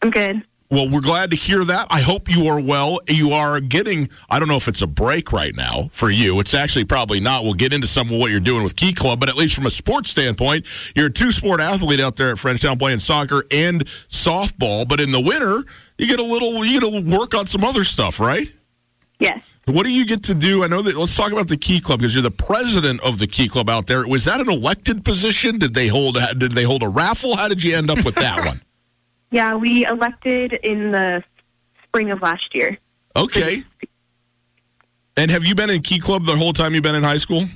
[0.00, 0.42] I'm good.
[0.70, 1.88] Well, we're glad to hear that.
[1.90, 3.00] I hope you are well.
[3.08, 6.38] You are getting, I don't know if it's a break right now for you.
[6.38, 7.42] It's actually probably not.
[7.42, 9.66] We'll get into some of what you're doing with Key Club, but at least from
[9.66, 10.64] a sports standpoint,
[10.94, 14.86] you're a two sport athlete out there at Frenchtown playing soccer and softball.
[14.86, 15.64] But in the winter,
[16.00, 18.50] you get a little, you get to work on some other stuff, right?
[19.18, 19.42] Yes.
[19.66, 20.64] What do you get to do?
[20.64, 20.96] I know that.
[20.96, 23.86] Let's talk about the Key Club because you're the president of the Key Club out
[23.86, 24.06] there.
[24.06, 25.58] Was that an elected position?
[25.58, 26.16] Did they hold?
[26.38, 27.36] Did they hold a raffle?
[27.36, 28.62] How did you end up with that one?
[29.30, 31.22] Yeah, we elected in the
[31.84, 32.78] spring of last year.
[33.14, 33.62] Okay.
[35.16, 37.46] And have you been in Key Club the whole time you've been in high school?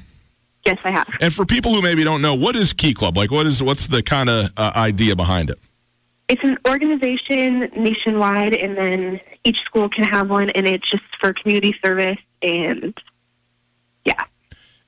[0.66, 1.08] Yes, I have.
[1.20, 3.16] And for people who maybe don't know, what is Key Club?
[3.16, 5.58] Like, what is what's the kind of uh, idea behind it?
[6.28, 11.32] It's an organization nationwide, and then each school can have one, and it's just for
[11.34, 12.98] community service and
[14.04, 14.24] yeah.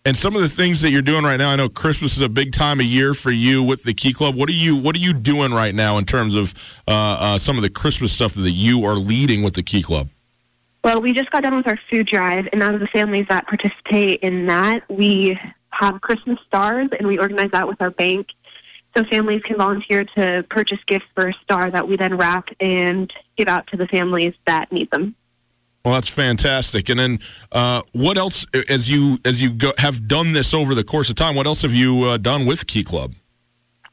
[0.06, 2.28] And some of the things that you're doing right now, I know Christmas is a
[2.28, 4.34] big time of year for you with the Key Club.
[4.34, 6.54] What are you What are you doing right now in terms of
[6.88, 10.08] uh, uh, some of the Christmas stuff that you are leading with the Key Club?
[10.84, 13.46] Well, we just got done with our food drive, and out of the families that
[13.48, 15.38] participate in that, we
[15.70, 18.28] have Christmas stars, and we organize that with our bank.
[18.96, 23.12] So families can volunteer to purchase gifts for a star that we then wrap and
[23.36, 25.14] give out to the families that need them.
[25.84, 26.88] Well, that's fantastic.
[26.88, 27.18] And then,
[27.52, 31.16] uh, what else, as you as you go, have done this over the course of
[31.16, 31.36] time?
[31.36, 33.12] What else have you uh, done with Key Club?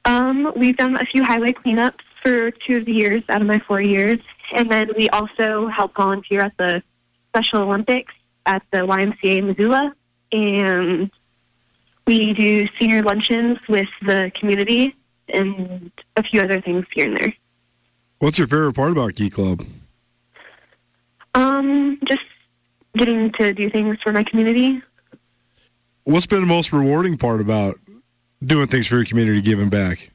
[0.05, 3.59] Um, we've done a few highway cleanups for two of the years out of my
[3.59, 4.19] four years,
[4.53, 6.81] and then we also help volunteer at the
[7.29, 8.13] Special Olympics
[8.45, 9.93] at the YMCA Missoula,
[10.31, 11.11] and
[12.05, 14.95] we do senior luncheons with the community
[15.29, 17.33] and a few other things here and there.
[18.19, 19.63] What's your favorite part about Geek Club?
[21.35, 22.23] Um, just
[22.95, 24.81] getting to do things for my community.
[26.03, 27.79] What's been the most rewarding part about
[28.45, 30.11] doing things for your community, giving back?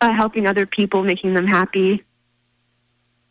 [0.00, 2.04] Uh, helping other people, making them happy.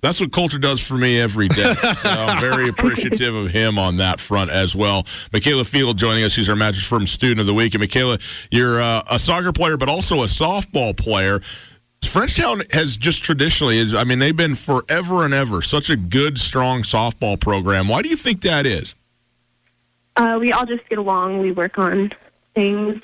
[0.04, 1.74] That's what Colter does for me every day.
[1.74, 5.08] So I'm very appreciative of him on that front as well.
[5.32, 6.34] Michaela Field joining us.
[6.34, 7.74] She's our Mattress Firm Student of the Week.
[7.74, 8.20] And Michaela,
[8.52, 11.40] you're uh, a soccer player, but also a softball player.
[12.02, 16.38] Frenchtown has just traditionally is I mean they've been forever and ever such a good
[16.38, 17.88] strong softball program.
[17.88, 18.96] Why do you think that is?
[20.18, 21.40] Uh, we all just get along.
[21.40, 22.12] We work on
[22.54, 23.02] things.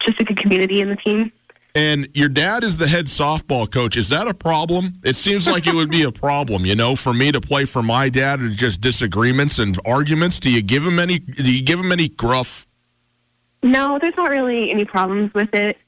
[0.00, 1.30] Just a good community in the team.
[1.74, 3.96] And your dad is the head softball coach.
[3.96, 4.94] Is that a problem?
[5.04, 7.82] It seems like it would be a problem, you know, for me to play for
[7.82, 10.38] my dad or just disagreements and arguments.
[10.38, 12.66] Do you give him any do you give him any gruff?
[13.62, 15.78] No, there's not really any problems with it.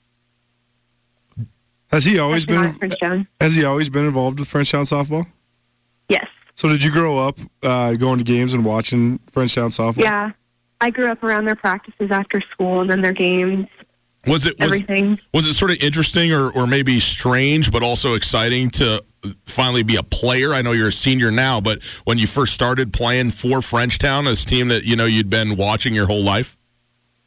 [1.88, 3.28] Has he always Especially not been.
[3.40, 5.26] Has he always been involved with Frenchtown softball?
[6.08, 6.26] Yes.
[6.54, 10.02] So did you grow up uh, going to games and watching Frenchtown softball?
[10.02, 10.30] Yeah.
[10.80, 13.66] I grew up around their practices after school and then their games,
[14.26, 15.18] Was it was, everything.
[15.32, 19.04] was it sort of interesting or, or maybe strange but also exciting to
[19.46, 20.54] finally be a player?
[20.54, 24.44] I know you're a senior now, but when you first started playing for Frenchtown, this
[24.44, 26.56] team that you know you'd been watching your whole life?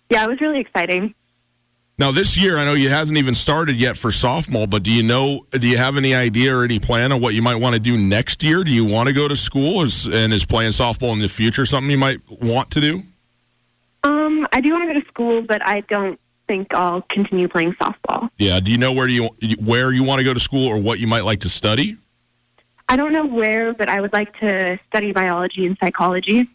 [0.10, 1.14] Yeah, it was really exciting.
[2.00, 5.02] Now this year, I know you hasn't even started yet for sophomore, but do you
[5.02, 5.48] know?
[5.52, 7.98] Do you have any idea or any plan on what you might want to do
[7.98, 8.64] next year?
[8.64, 11.66] Do you want to go to school, is, and is playing softball in the future
[11.66, 13.04] something you might want to do?
[14.04, 17.74] Um, I do want to go to school, but I don't think I'll continue playing
[17.74, 18.30] softball.
[18.38, 18.60] Yeah.
[18.60, 19.30] Do you know where you
[19.60, 21.98] where you want to go to school or what you might like to study?
[22.90, 26.50] I don't know where, but I would like to study biology and psychology.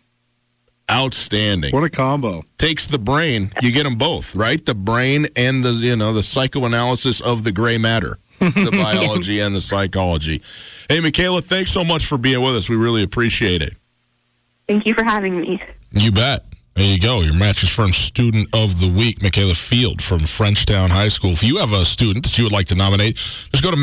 [0.90, 1.72] Outstanding.
[1.72, 2.42] What a combo.
[2.58, 3.52] Takes the brain.
[3.62, 4.64] You get them both, right?
[4.64, 9.54] The brain and the you know the psychoanalysis of the gray matter, the biology and
[9.54, 10.42] the psychology.
[10.88, 12.68] Hey, Michaela, thanks so much for being with us.
[12.68, 13.74] We really appreciate it.
[14.66, 15.62] Thank you for having me.
[15.92, 16.44] You bet.
[16.74, 17.20] There you go.
[17.20, 21.32] Your Mattress Firm Student of the Week, Michaela Field from Frenchtown High School.
[21.32, 23.76] If you have a student that you would like to nominate, just go to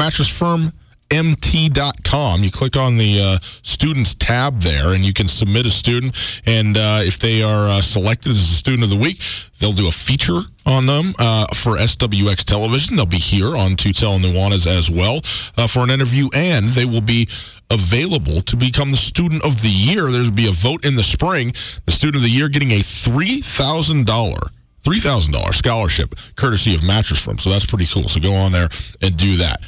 [1.10, 2.44] mattressfirmmt.com.
[2.44, 6.16] You click on the uh, students tab there, and you can submit a student.
[6.46, 9.22] And uh, if they are uh, selected as a student of the week,
[9.60, 12.96] they'll do a feature on them uh, for SWX television.
[12.96, 15.22] They'll be here on Tutel and Nuanez as well
[15.58, 17.28] uh, for an interview, and they will be
[17.72, 20.12] available to become the student of the year.
[20.12, 21.54] There'll be a vote in the spring.
[21.86, 24.40] The student of the year getting a three thousand dollar.
[24.82, 27.38] $3,000 scholarship courtesy of Mattress Firm.
[27.38, 28.08] So that's pretty cool.
[28.08, 28.70] So go on there
[29.02, 29.60] and do that.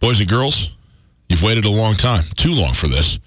[0.00, 0.70] Boys and girls,
[1.34, 3.18] you've waited a long time, too long for this.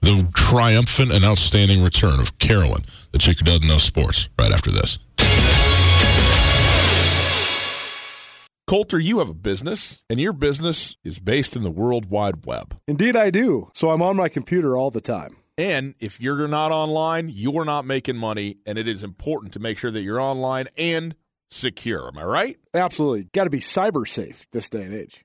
[0.00, 4.70] The triumphant and outstanding return of Carolyn, the chick who doesn't know sports, right after
[4.70, 5.00] this.
[8.68, 12.78] Colter, you have a business, and your business is based in the World Wide Web.
[12.86, 13.70] Indeed, I do.
[13.74, 15.36] So I'm on my computer all the time.
[15.58, 19.78] And if you're not online, you're not making money, and it is important to make
[19.78, 21.16] sure that you're online and
[21.50, 22.06] secure.
[22.06, 22.56] Am I right?
[22.72, 23.28] Absolutely.
[23.34, 25.24] Got to be cyber safe this day and age.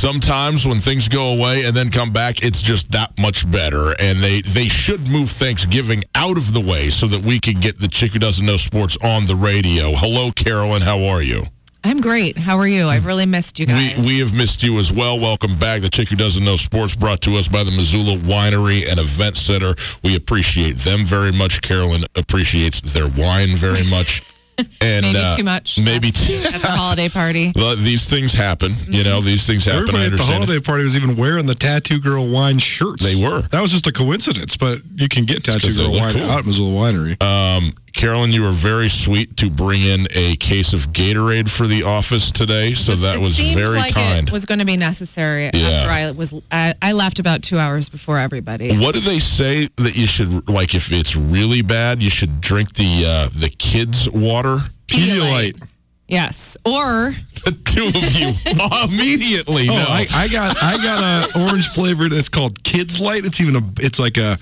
[0.00, 3.94] sometimes when things go away and then come back, it's just that much better.
[4.00, 7.78] And they, they should move Thanksgiving out of the way so that we can get
[7.78, 9.92] the chick who doesn't know sports on the radio.
[9.92, 10.80] Hello, Carolyn.
[10.80, 11.42] How are you?
[11.84, 12.38] I'm great.
[12.38, 12.88] How are you?
[12.88, 13.98] I've really missed you guys.
[13.98, 15.18] We, we have missed you as well.
[15.20, 15.82] Welcome back.
[15.82, 19.36] The Chick Who Doesn't Know Sports brought to us by the Missoula Winery and Event
[19.36, 19.74] Center.
[20.02, 21.60] We appreciate them very much.
[21.60, 24.22] Carolyn appreciates their wine very much.
[24.80, 25.78] And maybe uh, too much.
[25.78, 26.34] Maybe too.
[26.54, 27.52] at the holiday party.
[27.60, 28.74] Well, These things happen.
[28.88, 29.80] You know, these things happen.
[29.82, 33.02] Everybody I at the holiday party was even wearing the Tattoo Girl wine shirts.
[33.02, 33.42] They were.
[33.48, 36.30] That was just a coincidence, but you can get Tattoo Girl wine cool.
[36.30, 37.22] out at Missoula Winery.
[37.22, 41.82] Um, Carolyn, you were very sweet to bring in a case of Gatorade for the
[41.82, 44.28] office today, so Just- that was seemed very like kind.
[44.28, 45.68] It was going to be necessary Yeah.
[45.68, 46.34] after I was.
[46.50, 48.76] I, I left about two hours before everybody.
[48.78, 52.02] What do they say that you should like if it's really bad?
[52.02, 54.58] You should drink the uh, the kids' water.
[54.86, 55.60] Pedialyte.
[56.08, 57.14] Yes, or
[57.44, 59.68] The two of you immediately.
[59.70, 62.12] Oh, no, I, I got I got a orange flavored.
[62.12, 63.24] It's called Kids Light.
[63.24, 64.38] It's even a it's like a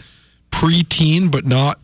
[0.50, 1.78] preteen but not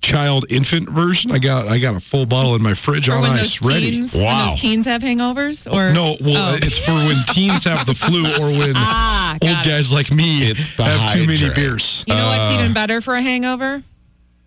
[0.00, 1.30] child infant version.
[1.32, 3.68] I got I got a full bottle in my fridge or on when ice, those
[3.68, 3.90] ready.
[3.92, 4.48] teens, when Wow.
[4.50, 6.58] those teens have hangovers, or No, well, Oh.
[6.60, 9.64] it's for when teens have the flu or when Ah, old it.
[9.64, 11.54] guys like me It's have too many hydrate.
[11.56, 12.04] beers.
[12.06, 13.82] You know Uh, what's even better for a hangover?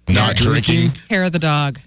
[0.08, 0.93] not drinking.
[1.10, 1.80] Hair of the dog.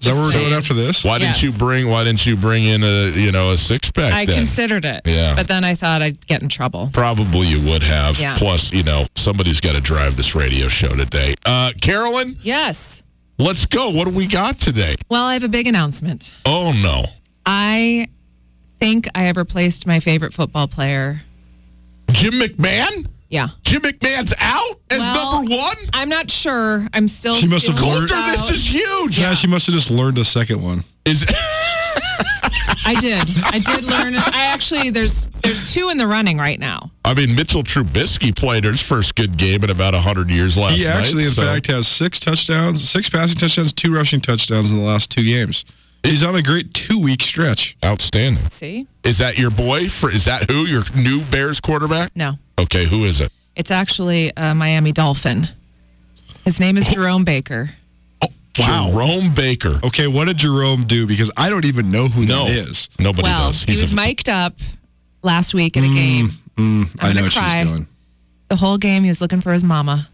[0.00, 0.56] Is that where we're Just going saying.
[0.56, 1.04] after this?
[1.04, 1.86] Why didn't you bring?
[1.88, 4.12] Why didn't you bring in a you know a six pack?
[4.14, 4.34] I then?
[4.36, 5.34] considered it, Yeah.
[5.36, 6.88] but then I thought I'd get in trouble.
[6.92, 8.18] Probably you would have.
[8.18, 8.34] Yeah.
[8.34, 11.34] Plus, you know, somebody's got to drive this radio show today.
[11.44, 13.02] Uh, Carolyn, Yes.
[13.38, 13.90] let's go.
[13.90, 14.94] What do we got today?
[15.10, 16.32] Well, I have a big announcement.
[16.46, 17.04] Oh no,
[17.44, 18.08] I
[18.78, 21.22] think I have replaced my favorite football player.
[22.10, 23.06] Jim McMahon.
[23.30, 23.48] Yeah.
[23.62, 25.76] Jim McMahon's out as Well, number one.
[25.94, 26.86] I'm not sure.
[26.92, 27.34] I'm still.
[27.34, 29.18] She must have learned- this Colter, this is huge.
[29.18, 30.82] Yeah, she must have just learned a second one.
[31.04, 31.24] Is
[32.84, 33.22] I did.
[33.46, 34.16] I did learn.
[34.16, 36.90] I actually there's there's two in the running right now.
[37.04, 40.88] I mean, Mitchell Trubisky played his first good game in about 100 years last year.
[40.88, 41.00] He night.
[41.06, 44.82] actually, in so- fact, has six touchdowns, six passing touchdowns, two rushing touchdowns in the
[44.84, 45.64] last two games.
[46.02, 47.76] He's on a great two week stretch.
[47.84, 48.48] outstanding.
[48.48, 48.86] See?
[49.04, 49.88] Is that your boy?
[49.88, 50.64] For Is that who?
[50.66, 52.10] Your new Bears quarterback?
[52.16, 53.30] No, Okay, who is it?
[53.56, 55.48] it's actually a Miami Dolphin.
[56.44, 56.94] His name is oh.
[56.94, 57.70] Jerome Baker.
[58.22, 58.90] Oh, wow.
[58.90, 59.80] Jerome Baker.
[59.84, 61.06] Okay, what did Jerome do?
[61.06, 62.88] Because I don't even know who No, that is.
[62.98, 63.62] nobody well, does.
[63.64, 64.54] he was a- mic'd up
[65.22, 66.28] last week in a mm, game.
[66.56, 67.60] Mm, I I'm know gonna what cry.
[67.62, 67.86] she's doing.
[68.48, 70.08] The whole game, he was looking for his mama,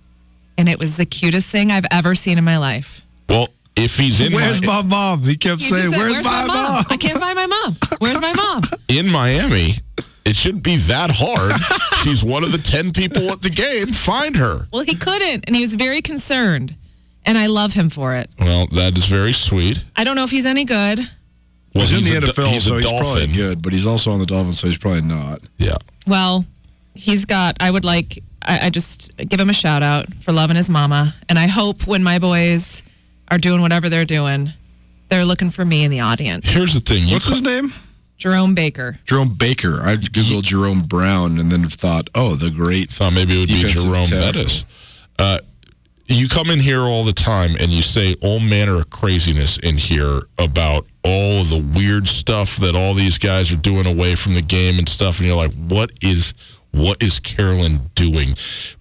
[0.59, 3.03] and it was the cutest thing I've ever seen in my life.
[3.29, 5.21] well, if he's in Where's Mi- my mom?
[5.21, 6.85] He kept He saying, said, Where's, my, mom?
[6.91, 7.77] I can't find my mom.
[7.99, 8.63] Where's my mom?
[8.89, 9.75] in Miami,
[10.27, 11.55] it shouldn't be that hard.
[12.03, 13.89] She's one of the 10 people at the game.
[13.89, 14.67] Find her.
[14.73, 16.77] Well, he couldn't, and he was very concerned,
[17.25, 18.29] and I love him for it.
[18.39, 19.83] Well, that is very sweet.
[19.97, 20.99] I don't know if he's any good.
[21.75, 24.11] Well, He's in the a do- NFL, he's so he's probably good, but he's also
[24.11, 25.43] on the Dolphins, so he's probably not.
[25.59, 25.75] Yeah.
[26.07, 26.45] Well,
[26.95, 27.57] he's got.
[27.61, 28.23] I would like.
[28.41, 31.87] I, I just give him a shout out for loving his mama, and I hope
[31.87, 32.83] when my boys
[33.31, 34.53] are doing whatever they're doing,
[35.09, 36.49] they're looking for me in the audience.
[36.49, 37.07] Here's the thing.
[37.07, 37.73] You What's his name?
[38.17, 38.99] Jerome Baker.
[39.05, 39.81] Jerome Baker.
[39.83, 42.91] I googled Jerome Brown and then thought, oh, the great.
[42.91, 44.33] thought maybe it would be Jerome tackle.
[44.33, 44.65] Bettis.
[45.19, 45.39] Uh,
[46.09, 49.77] you come in here all the time and you say all manner of craziness in
[49.77, 54.35] here about all of the weird stuff that all these guys are doing away from
[54.35, 56.33] the game and stuff, and you're like, what is
[56.77, 58.37] what is Carolyn doing?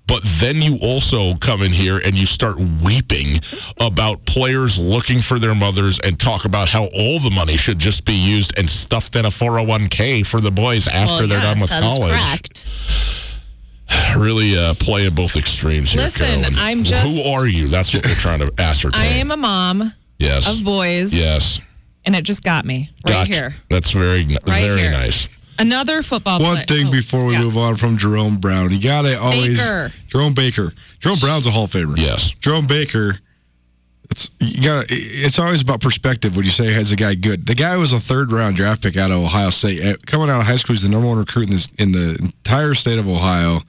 [0.08, 3.40] But then you also come in here and you start weeping
[3.80, 8.06] about players looking for their mothers and talk about how all the money should just
[8.06, 12.66] be used and stuffed in a 401k for the boys after they're done with college
[14.18, 16.02] really uh, playing both extremes here.
[16.04, 16.56] Listen, Carolyn.
[16.58, 17.68] I'm just- Who are you?
[17.68, 19.02] That's what we're trying to ascertain.
[19.02, 20.48] I am a mom yes.
[20.48, 21.62] of boys, Yes.
[22.06, 23.32] and it just got me right Gotcha.
[23.34, 23.56] here.
[23.70, 24.92] That's very, Right very here.
[24.92, 25.30] nice.
[25.58, 26.40] Another football.
[26.40, 27.42] One play- thing oh, before we yeah.
[27.42, 29.58] move on from Jerome Brown, you got to always.
[29.58, 29.92] Baker.
[30.08, 30.74] Jerome Baker.
[31.00, 31.98] Jerome Brown's a Hall of Famer.
[31.98, 32.32] Yes.
[32.40, 33.16] Jerome Baker.
[34.12, 34.86] It's you got.
[34.90, 37.46] It's always about perspective when you say has a guy good.
[37.48, 39.84] The guy was a third round draft pick out of Ohio State.
[39.84, 42.18] Uh, Coming out of high school, he's the number one recruit in, this, in the
[42.22, 43.62] entire state of Ohio.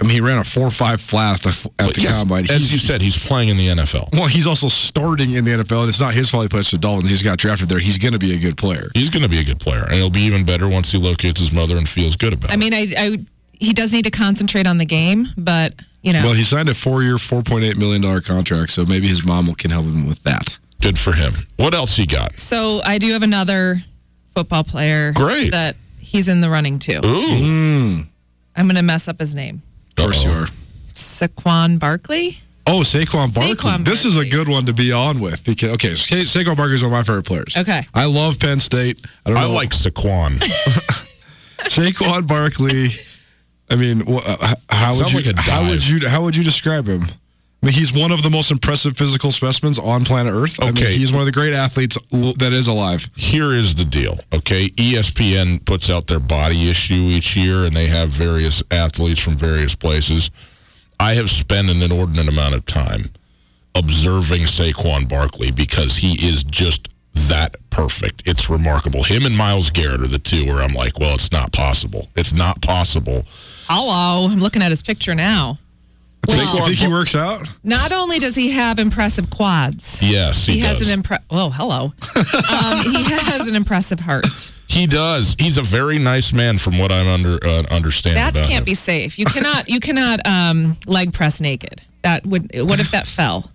[0.00, 2.44] I mean, he ran a four five flat at the, at But the yes, combine.
[2.44, 4.08] as He's- you said, he's playing in the NFL.
[4.12, 6.76] well, he's also starting in the NFL, and it's not his fault he plays for
[6.76, 7.10] the Dolphins.
[7.10, 7.78] He's got drafted there.
[7.78, 8.88] He's going to be a good player.
[8.94, 11.38] He's going to be a good player, and he'll be even better once he locates
[11.38, 12.56] his mother and feels good about I it.
[12.56, 13.18] mean, I, I
[13.52, 16.74] he does need to concentrate on the game, but you know, Well, he signed a
[16.74, 20.58] four year, $4.8 million contract, so maybe his mom can help him with that.
[20.82, 21.46] Good for him.
[21.56, 22.36] What else he got?
[22.36, 23.76] So I do have another
[24.34, 25.12] football player.
[25.12, 25.52] Great.
[25.52, 27.00] That he's in the running too.
[27.04, 27.38] Ooh.
[27.38, 28.00] Hmm.
[28.56, 29.62] I'm going to mess up his name.
[29.96, 30.46] Of course you are.
[30.92, 32.38] Saquon Barkley.
[32.66, 33.54] Oh, Saquon Barkley.
[33.54, 36.76] Saquon This is a good one to be on with because okay, Sa- Saquon Barkley
[36.76, 37.54] is one of my favorite players.
[37.56, 37.86] Okay.
[37.94, 39.04] I love Penn State.
[39.26, 39.52] I don't I know.
[39.54, 40.38] like Saquon.
[41.64, 42.88] Saquon Barkley.
[43.70, 46.44] I mean, wh- uh, h- how would you like how would you how would you
[46.44, 47.06] describe him?
[47.64, 50.62] I I mean, he's one of the most impressive physical specimens on planet Earth.
[50.62, 50.96] I mean, Okay.
[50.98, 53.08] he's one of the great athletes that is alive.
[53.16, 54.68] here is the deal, okay?
[54.76, 59.74] ESPN puts out their body issue each year, and they have various athletes from various
[59.74, 60.30] places.
[61.00, 63.10] I have spent an inordinate amount of time
[63.74, 68.24] observing Saquon Barkley because he is just that perfect.
[68.26, 69.04] It's remarkable.
[69.04, 72.08] Him and Myles Garrett are the two where I'm like, well, it's not possible.
[72.14, 73.22] It's not possible.
[73.68, 75.58] Hello, I'm looking at his picture now.
[76.28, 77.48] You Well, think he works out?
[77.62, 80.90] not only does he have impressive quads, Yes, he, he, has does.
[80.90, 81.84] an impre- Oh, hello.
[82.50, 84.26] um, he has an impressive heart.
[84.68, 85.34] he does.
[85.38, 88.22] He's a very nice man, from what I'm under uh, understanding.
[88.22, 88.64] That can't him.
[88.64, 89.18] be safe.
[89.18, 89.68] You cannot.
[89.68, 91.82] You cannot um, leg press naked.
[92.02, 92.50] That would.
[92.66, 93.50] What if that fell?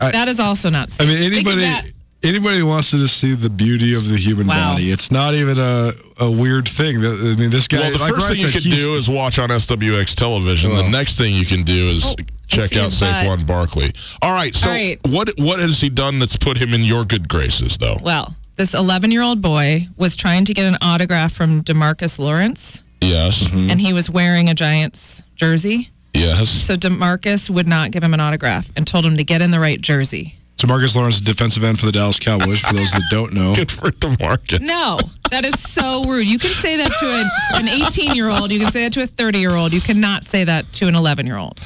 [0.00, 1.06] that is also not safe.
[1.06, 1.92] I mean, Think anybody.
[2.22, 4.72] Anybody who wants to just see the beauty of the human Wow.
[4.74, 4.90] body.
[4.90, 6.98] It's not even a, a weird thing.
[6.98, 7.78] I mean, this guy.
[7.80, 10.14] Well, the like first Ryan thing you said, can he's- do is watch on SWX
[10.14, 10.74] television.
[10.74, 12.14] the next thing you can do is Oh,
[12.46, 13.12] check out his butt.
[13.26, 13.92] Saquon Barkley.
[14.22, 14.54] All right.
[14.54, 14.98] So All right.
[15.08, 17.98] what what has he done that's put him in your good graces, though?
[18.02, 22.82] Well, this 11 year old boy was trying to get an autograph from Demarcus Lawrence,
[23.00, 23.44] Yes.
[23.44, 23.70] Mm-hmm.
[23.70, 25.90] and he was wearing a Giants jersey.
[26.14, 26.48] Yes.
[26.50, 29.60] So Demarcus would not give him an autograph and told him to get in the
[29.60, 30.34] right jersey.
[30.60, 32.60] So Marcus Lawrence, defensive end for the Dallas Cowboys.
[32.60, 34.60] For those that don't know, Good for Demarcus.
[34.60, 34.98] No,
[35.30, 36.26] that is so rude.
[36.26, 37.06] You can say that to
[37.60, 38.50] an, an 18 year old.
[38.50, 39.72] You can say that to a 30 year old.
[39.72, 41.60] You cannot say that to an 11 year old.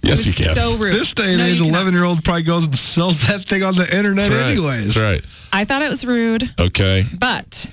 [0.00, 0.54] Yes, you can.
[0.54, 0.94] So rude.
[0.94, 3.74] this day and No, age, eleven year old probably goes and sells that thing on
[3.74, 4.50] the internet, That's right.
[4.52, 4.94] anyways.
[4.94, 5.24] That's right.
[5.52, 7.04] I thought it was rude, Okay.
[7.18, 7.68] but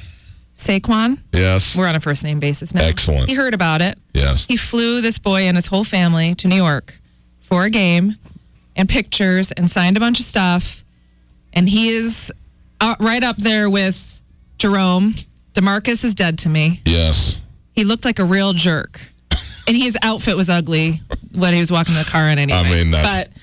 [0.57, 1.77] Saquon, Yes.
[1.77, 2.83] we're on a first name basis now.
[2.83, 3.29] Excellent.
[3.29, 3.97] He heard about it.
[4.13, 4.45] Yes.
[4.45, 6.99] He flew this boy and his whole family to New York
[7.39, 8.15] for a game
[8.75, 10.83] and pictures and signed a bunch of stuff.
[11.53, 12.31] And he is
[12.81, 14.21] uh, right up there with
[14.57, 15.13] Jerome.
[15.53, 16.81] Demarcus is dead to me.
[16.85, 17.39] Yes.
[17.73, 19.01] He looked like a real jerk.
[19.67, 21.01] And his outfit was ugly
[21.33, 22.59] when he was walking the car in anyway.
[22.59, 23.33] I mean, that's- but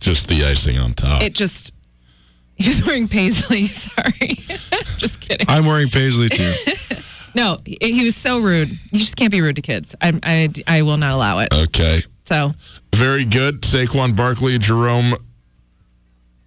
[0.00, 1.22] Just the icing on top.
[1.22, 1.72] it just
[2.56, 3.66] he was wearing paisley.
[3.68, 4.34] Sorry,
[4.98, 5.46] just kidding.
[5.48, 6.52] I'm wearing paisley too.
[7.36, 8.70] No, he, he was so rude.
[8.70, 9.94] You just can't be rude to kids.
[10.02, 11.54] I I, I will not allow it.
[11.54, 12.02] okay.
[12.24, 12.52] So
[12.94, 13.62] Very good.
[13.62, 15.14] Saquon Barkley, Jerome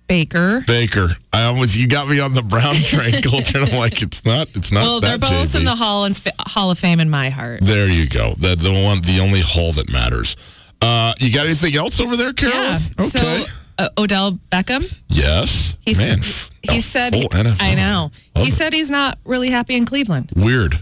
[0.07, 0.61] Baker.
[0.67, 1.07] Baker.
[1.33, 3.59] I almost you got me on the Brown train Colter.
[3.59, 4.47] I'm like, it's not.
[4.55, 5.59] It's not Well, they're both JB.
[5.59, 7.61] in the hall and Hall of Fame in my heart.
[7.63, 8.33] There you go.
[8.37, 10.35] The the one, the only hall that matters.
[10.81, 12.81] Uh, you got anything else over there, Carolyn?
[12.99, 13.05] Yeah.
[13.05, 13.09] Okay.
[13.09, 13.45] So
[13.79, 14.93] uh, Odell Beckham.
[15.09, 15.75] yes.
[15.81, 16.19] He Man,
[16.63, 17.13] he said.
[17.33, 18.11] I know.
[18.35, 18.53] Love he it.
[18.53, 20.79] said he's not really happy in Cleveland, weird.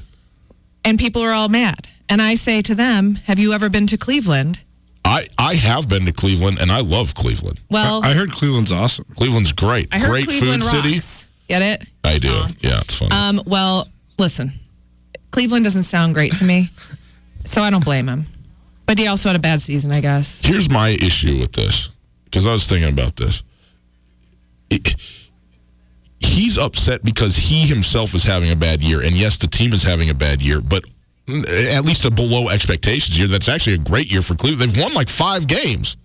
[0.85, 1.87] and people are all mad.
[2.09, 4.61] And I say to them, "Have you ever been to Cleveland?"
[5.06, 7.60] I I have been to Cleveland and I love Cleveland.
[7.70, 9.06] Well, I heard Cleveland's awesome.
[9.16, 9.89] Cleveland's great.
[9.91, 11.28] I heard great Cleveland food city.
[11.49, 11.88] Get it?
[12.04, 12.30] I do.
[12.30, 12.56] Song.
[12.62, 13.12] Yeah, it's fun.
[13.14, 13.88] Um, well,
[14.18, 14.54] listen,
[15.32, 16.70] Cleveland doesn't sound great to me,
[17.45, 18.26] so I don't blame him.
[18.86, 20.41] But he also had a bad season, I guess.
[20.45, 21.89] Here's my issue with this
[22.26, 23.43] because I was thinking about this.
[24.70, 24.95] It-
[26.20, 29.84] he's upset because he himself is having a bad year, and yes, the team is
[29.84, 30.84] having a bad year, but
[31.28, 33.28] at least a below expectations year.
[33.28, 34.71] That's actually a great year for Cleveland.
[34.71, 35.95] They've won like five games.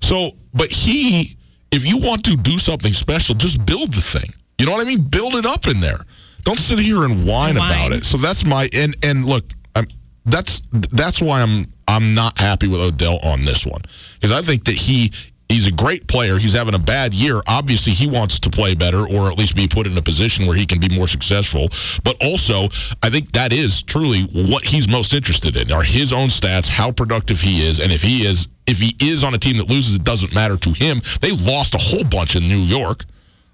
[0.00, 1.36] So, but he,
[1.70, 4.32] if you want to do something special, just build the thing.
[4.58, 5.02] You know what I mean?
[5.02, 6.00] Build it up in there.
[6.42, 7.56] Don't sit here and whine, Whine.
[7.56, 8.04] about it.
[8.04, 9.44] So that's my and and look,
[9.76, 9.86] I'm
[10.24, 13.80] that's that's why I'm I'm not happy with Odell on this one
[14.14, 15.12] because I think that he
[15.48, 16.38] he's a great player.
[16.38, 17.40] He's having a bad year.
[17.46, 20.56] Obviously, he wants to play better or at least be put in a position where
[20.56, 21.68] he can be more successful.
[22.04, 22.68] But also,
[23.02, 26.92] I think that is truly what he's most interested in are his own stats, how
[26.92, 29.96] productive he is, and if he is if he is on a team that loses,
[29.96, 31.00] it doesn't matter to him.
[31.20, 33.04] They lost a whole bunch in New York.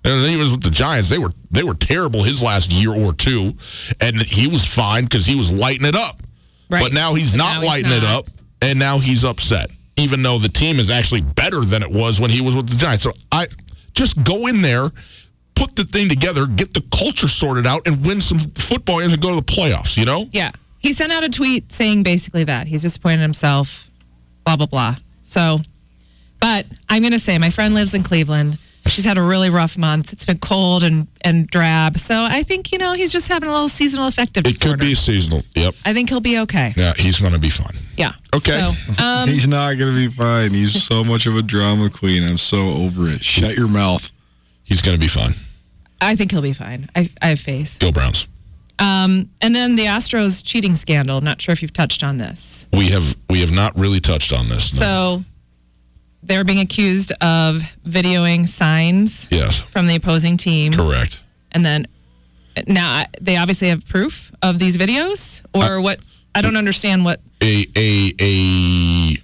[0.07, 1.09] And then he was with the Giants.
[1.09, 3.55] They were they were terrible his last year or two,
[4.03, 6.21] and he was fine because he was lighting it up.
[6.69, 6.83] Right.
[6.83, 8.27] But now he's But not now he's lighting it up,
[8.61, 12.31] and now he's upset, even though the team is actually better than it was when
[12.31, 13.05] he was with the Giants.
[13.05, 13.47] So I
[13.95, 14.91] just go in there,
[15.55, 19.23] put the thing together, get the culture sorted out, and win some football games and
[19.23, 19.97] go to the playoffs.
[19.97, 20.29] You know?
[20.33, 20.51] Yeah.
[20.79, 22.67] He sent out a tweet saying basically that.
[22.67, 23.91] He's disappointed in himself,
[24.45, 24.97] blah, blah, blah.
[25.23, 25.61] So,
[26.41, 28.59] but I'm going to say my friend lives in Cleveland.
[28.87, 30.13] She's had a really rough month.
[30.13, 31.99] It's been cold and, and drab.
[31.99, 34.77] So I think, you know, he's just having a little seasonal affective It disorder.
[34.77, 35.41] could be seasonal.
[35.55, 35.75] Yep.
[35.87, 36.73] I think he'll be okay.
[36.77, 37.77] Yeah, he's going to be fine.
[37.97, 38.13] Yeah.
[38.35, 38.59] Okay.
[38.61, 40.53] So, um, He's not going to be fine.
[40.53, 42.23] He's so much of a drama queen.
[42.29, 43.25] I'm so over it.
[43.25, 44.11] Shut your mouth.
[44.65, 45.35] He's going to be fine.
[46.01, 46.89] I think he'll be fine.
[46.95, 47.79] I, I have faith.
[47.81, 48.29] Go Browns.
[48.79, 51.17] Um, and then the Astros cheating scandal.
[51.19, 52.69] I'm not sure if you've touched on this.
[52.73, 54.79] We have we have not really touched on this.
[54.79, 54.81] no.
[54.81, 55.25] So
[56.27, 60.73] they're being accused of videoing signs yes, from the opposing team.
[60.73, 61.21] correct.
[61.53, 61.87] And then
[62.67, 66.01] now they obviously have proof of these videos or what?
[66.35, 67.21] I don't understand what.
[67.43, 69.17] a a a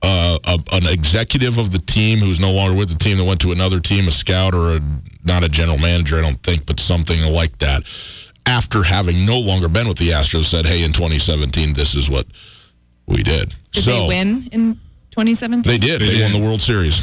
[0.00, 3.40] uh, a, an executive of the team who's no longer with the team that went
[3.40, 4.80] to another team, a scout or a,
[5.24, 7.82] not a general manager, I don't think, but something like that,
[8.46, 12.26] after having no longer been with the Astros, said, "Hey, in 2017, this is what
[13.06, 14.80] we did." Did so they win in
[15.24, 15.62] 2017?
[15.70, 16.00] They did.
[16.00, 16.40] They, They won did.
[16.40, 17.02] the World Series.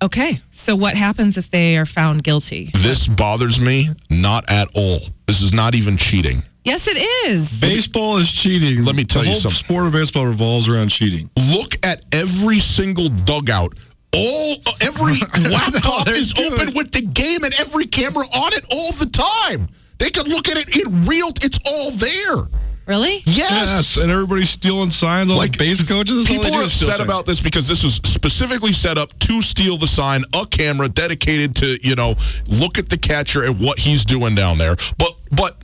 [0.00, 0.40] Okay.
[0.50, 2.70] So what happens if they are found guilty?
[2.74, 4.98] This bothers me not at all.
[5.26, 6.42] This is not even cheating.
[6.64, 6.96] Yes, it
[7.28, 7.60] is.
[7.60, 8.84] Baseball is cheating.
[8.84, 9.58] Let me tell the you whole something.
[9.58, 11.28] sport of baseball revolves around cheating.
[11.52, 13.78] Look at every single dugout.
[14.14, 15.14] All every
[15.50, 16.52] laptop they're is good.
[16.52, 19.68] open with the game and every camera on it all the time.
[19.98, 21.28] They can look at it in real.
[21.42, 22.48] It's all there.
[22.86, 23.20] Really?
[23.26, 23.96] Yes.
[23.96, 25.30] and everybody's stealing signs.
[25.30, 26.18] All like base coaches.
[26.18, 27.08] all they People are is steal upset signs.
[27.08, 31.54] about this because this was specifically set up to steal the sign, a camera dedicated
[31.56, 32.16] to you know
[32.48, 34.74] look at the catcher and what he's doing down there.
[34.98, 35.56] But but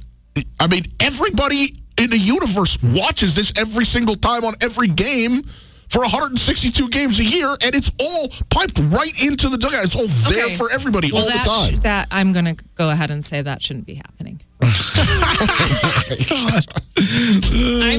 [0.60, 5.44] I mean everybody in the universe watches this every single time on every game.
[5.90, 9.84] For 162 games a year, and it's all piped right into the dugout.
[9.86, 10.54] It's all there Okay.
[10.54, 11.76] for everybody Well, all the time.
[11.76, 14.42] sh- that I'm going to go ahead and say that shouldn't be happening.
[14.60, 14.72] I'm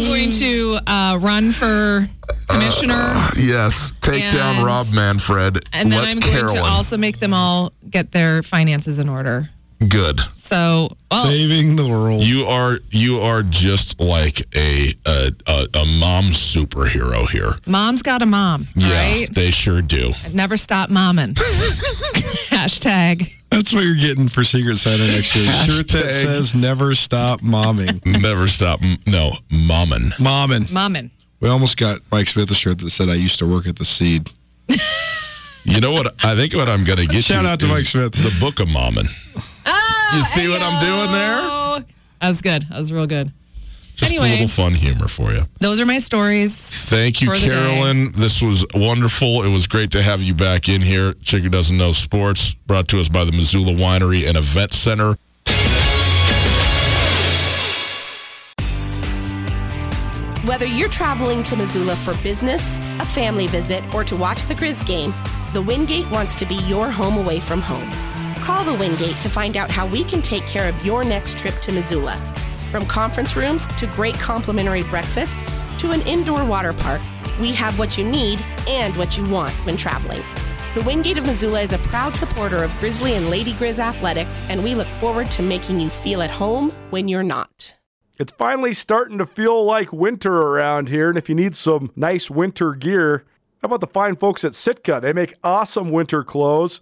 [0.03, 2.07] going to uh, run for
[2.49, 5.59] commissioner, yes, take down Rob Manfred.
[5.73, 9.49] and then I'm going to also make them all get their finances in order.
[9.87, 10.19] Good.
[10.35, 12.23] So, well, saving the world.
[12.23, 17.53] You are you are just like a a, a, a mom superhero here.
[17.67, 19.27] mom's got a mom, Yeah, right?
[19.33, 20.13] they sure do.
[20.33, 21.33] Never stop momming.
[22.49, 23.33] Hashtag.
[23.51, 25.51] That's what you're getting for Secret Santa next year.
[25.51, 28.81] Shirt that says "Never stop momming." Never stop.
[29.07, 30.11] No, momming.
[30.17, 30.65] Momming.
[30.69, 31.09] Momming.
[31.39, 33.85] We almost got Mike Smith a shirt that said, "I used to work at the
[33.85, 34.29] Seed."
[35.65, 36.13] You know what?
[36.23, 37.21] I think what I'm gonna get you.
[37.21, 38.11] Shout you out to is Mike Smith.
[38.13, 39.09] The book of mommin.
[39.71, 41.37] Oh, You see what I'm doing there?
[41.39, 41.83] Oh,
[42.21, 42.63] that was good.
[42.69, 43.31] That was real good.
[43.95, 45.43] Just a little fun humor for you.
[45.59, 46.55] Those are my stories.
[46.57, 47.49] Thank you, For day.
[47.49, 48.11] Carolyn.
[48.13, 49.43] This was wonderful.
[49.43, 51.13] It was great to have you back in here.
[51.15, 52.53] Chicken doesn't know sports.
[52.65, 55.17] Brought to us by the Missoula Winery and Event Center.
[60.45, 64.85] Whether you're traveling to Missoula for business, a family visit, or to watch the Grizz
[64.87, 65.13] game,
[65.53, 67.87] the Wingate wants to be your home away from home.
[68.41, 71.55] Call the Wingate to find out how we can take care of your next trip
[71.55, 72.15] to Missoula.
[72.71, 75.39] From conference rooms to great complimentary breakfast
[75.79, 77.01] to an indoor water park,
[77.39, 80.21] we have what you need and what you want when traveling.
[80.73, 84.63] The Wingate of Missoula is a proud supporter of Grizzly and Lady Grizz athletics, and
[84.63, 87.75] we look forward to making you feel at home when you're not.
[88.19, 92.29] It's finally starting to feel like winter around here, and if you need some nice
[92.29, 93.25] winter gear,
[93.61, 94.99] how about the fine folks at Sitka?
[95.01, 96.81] They make awesome winter clothes,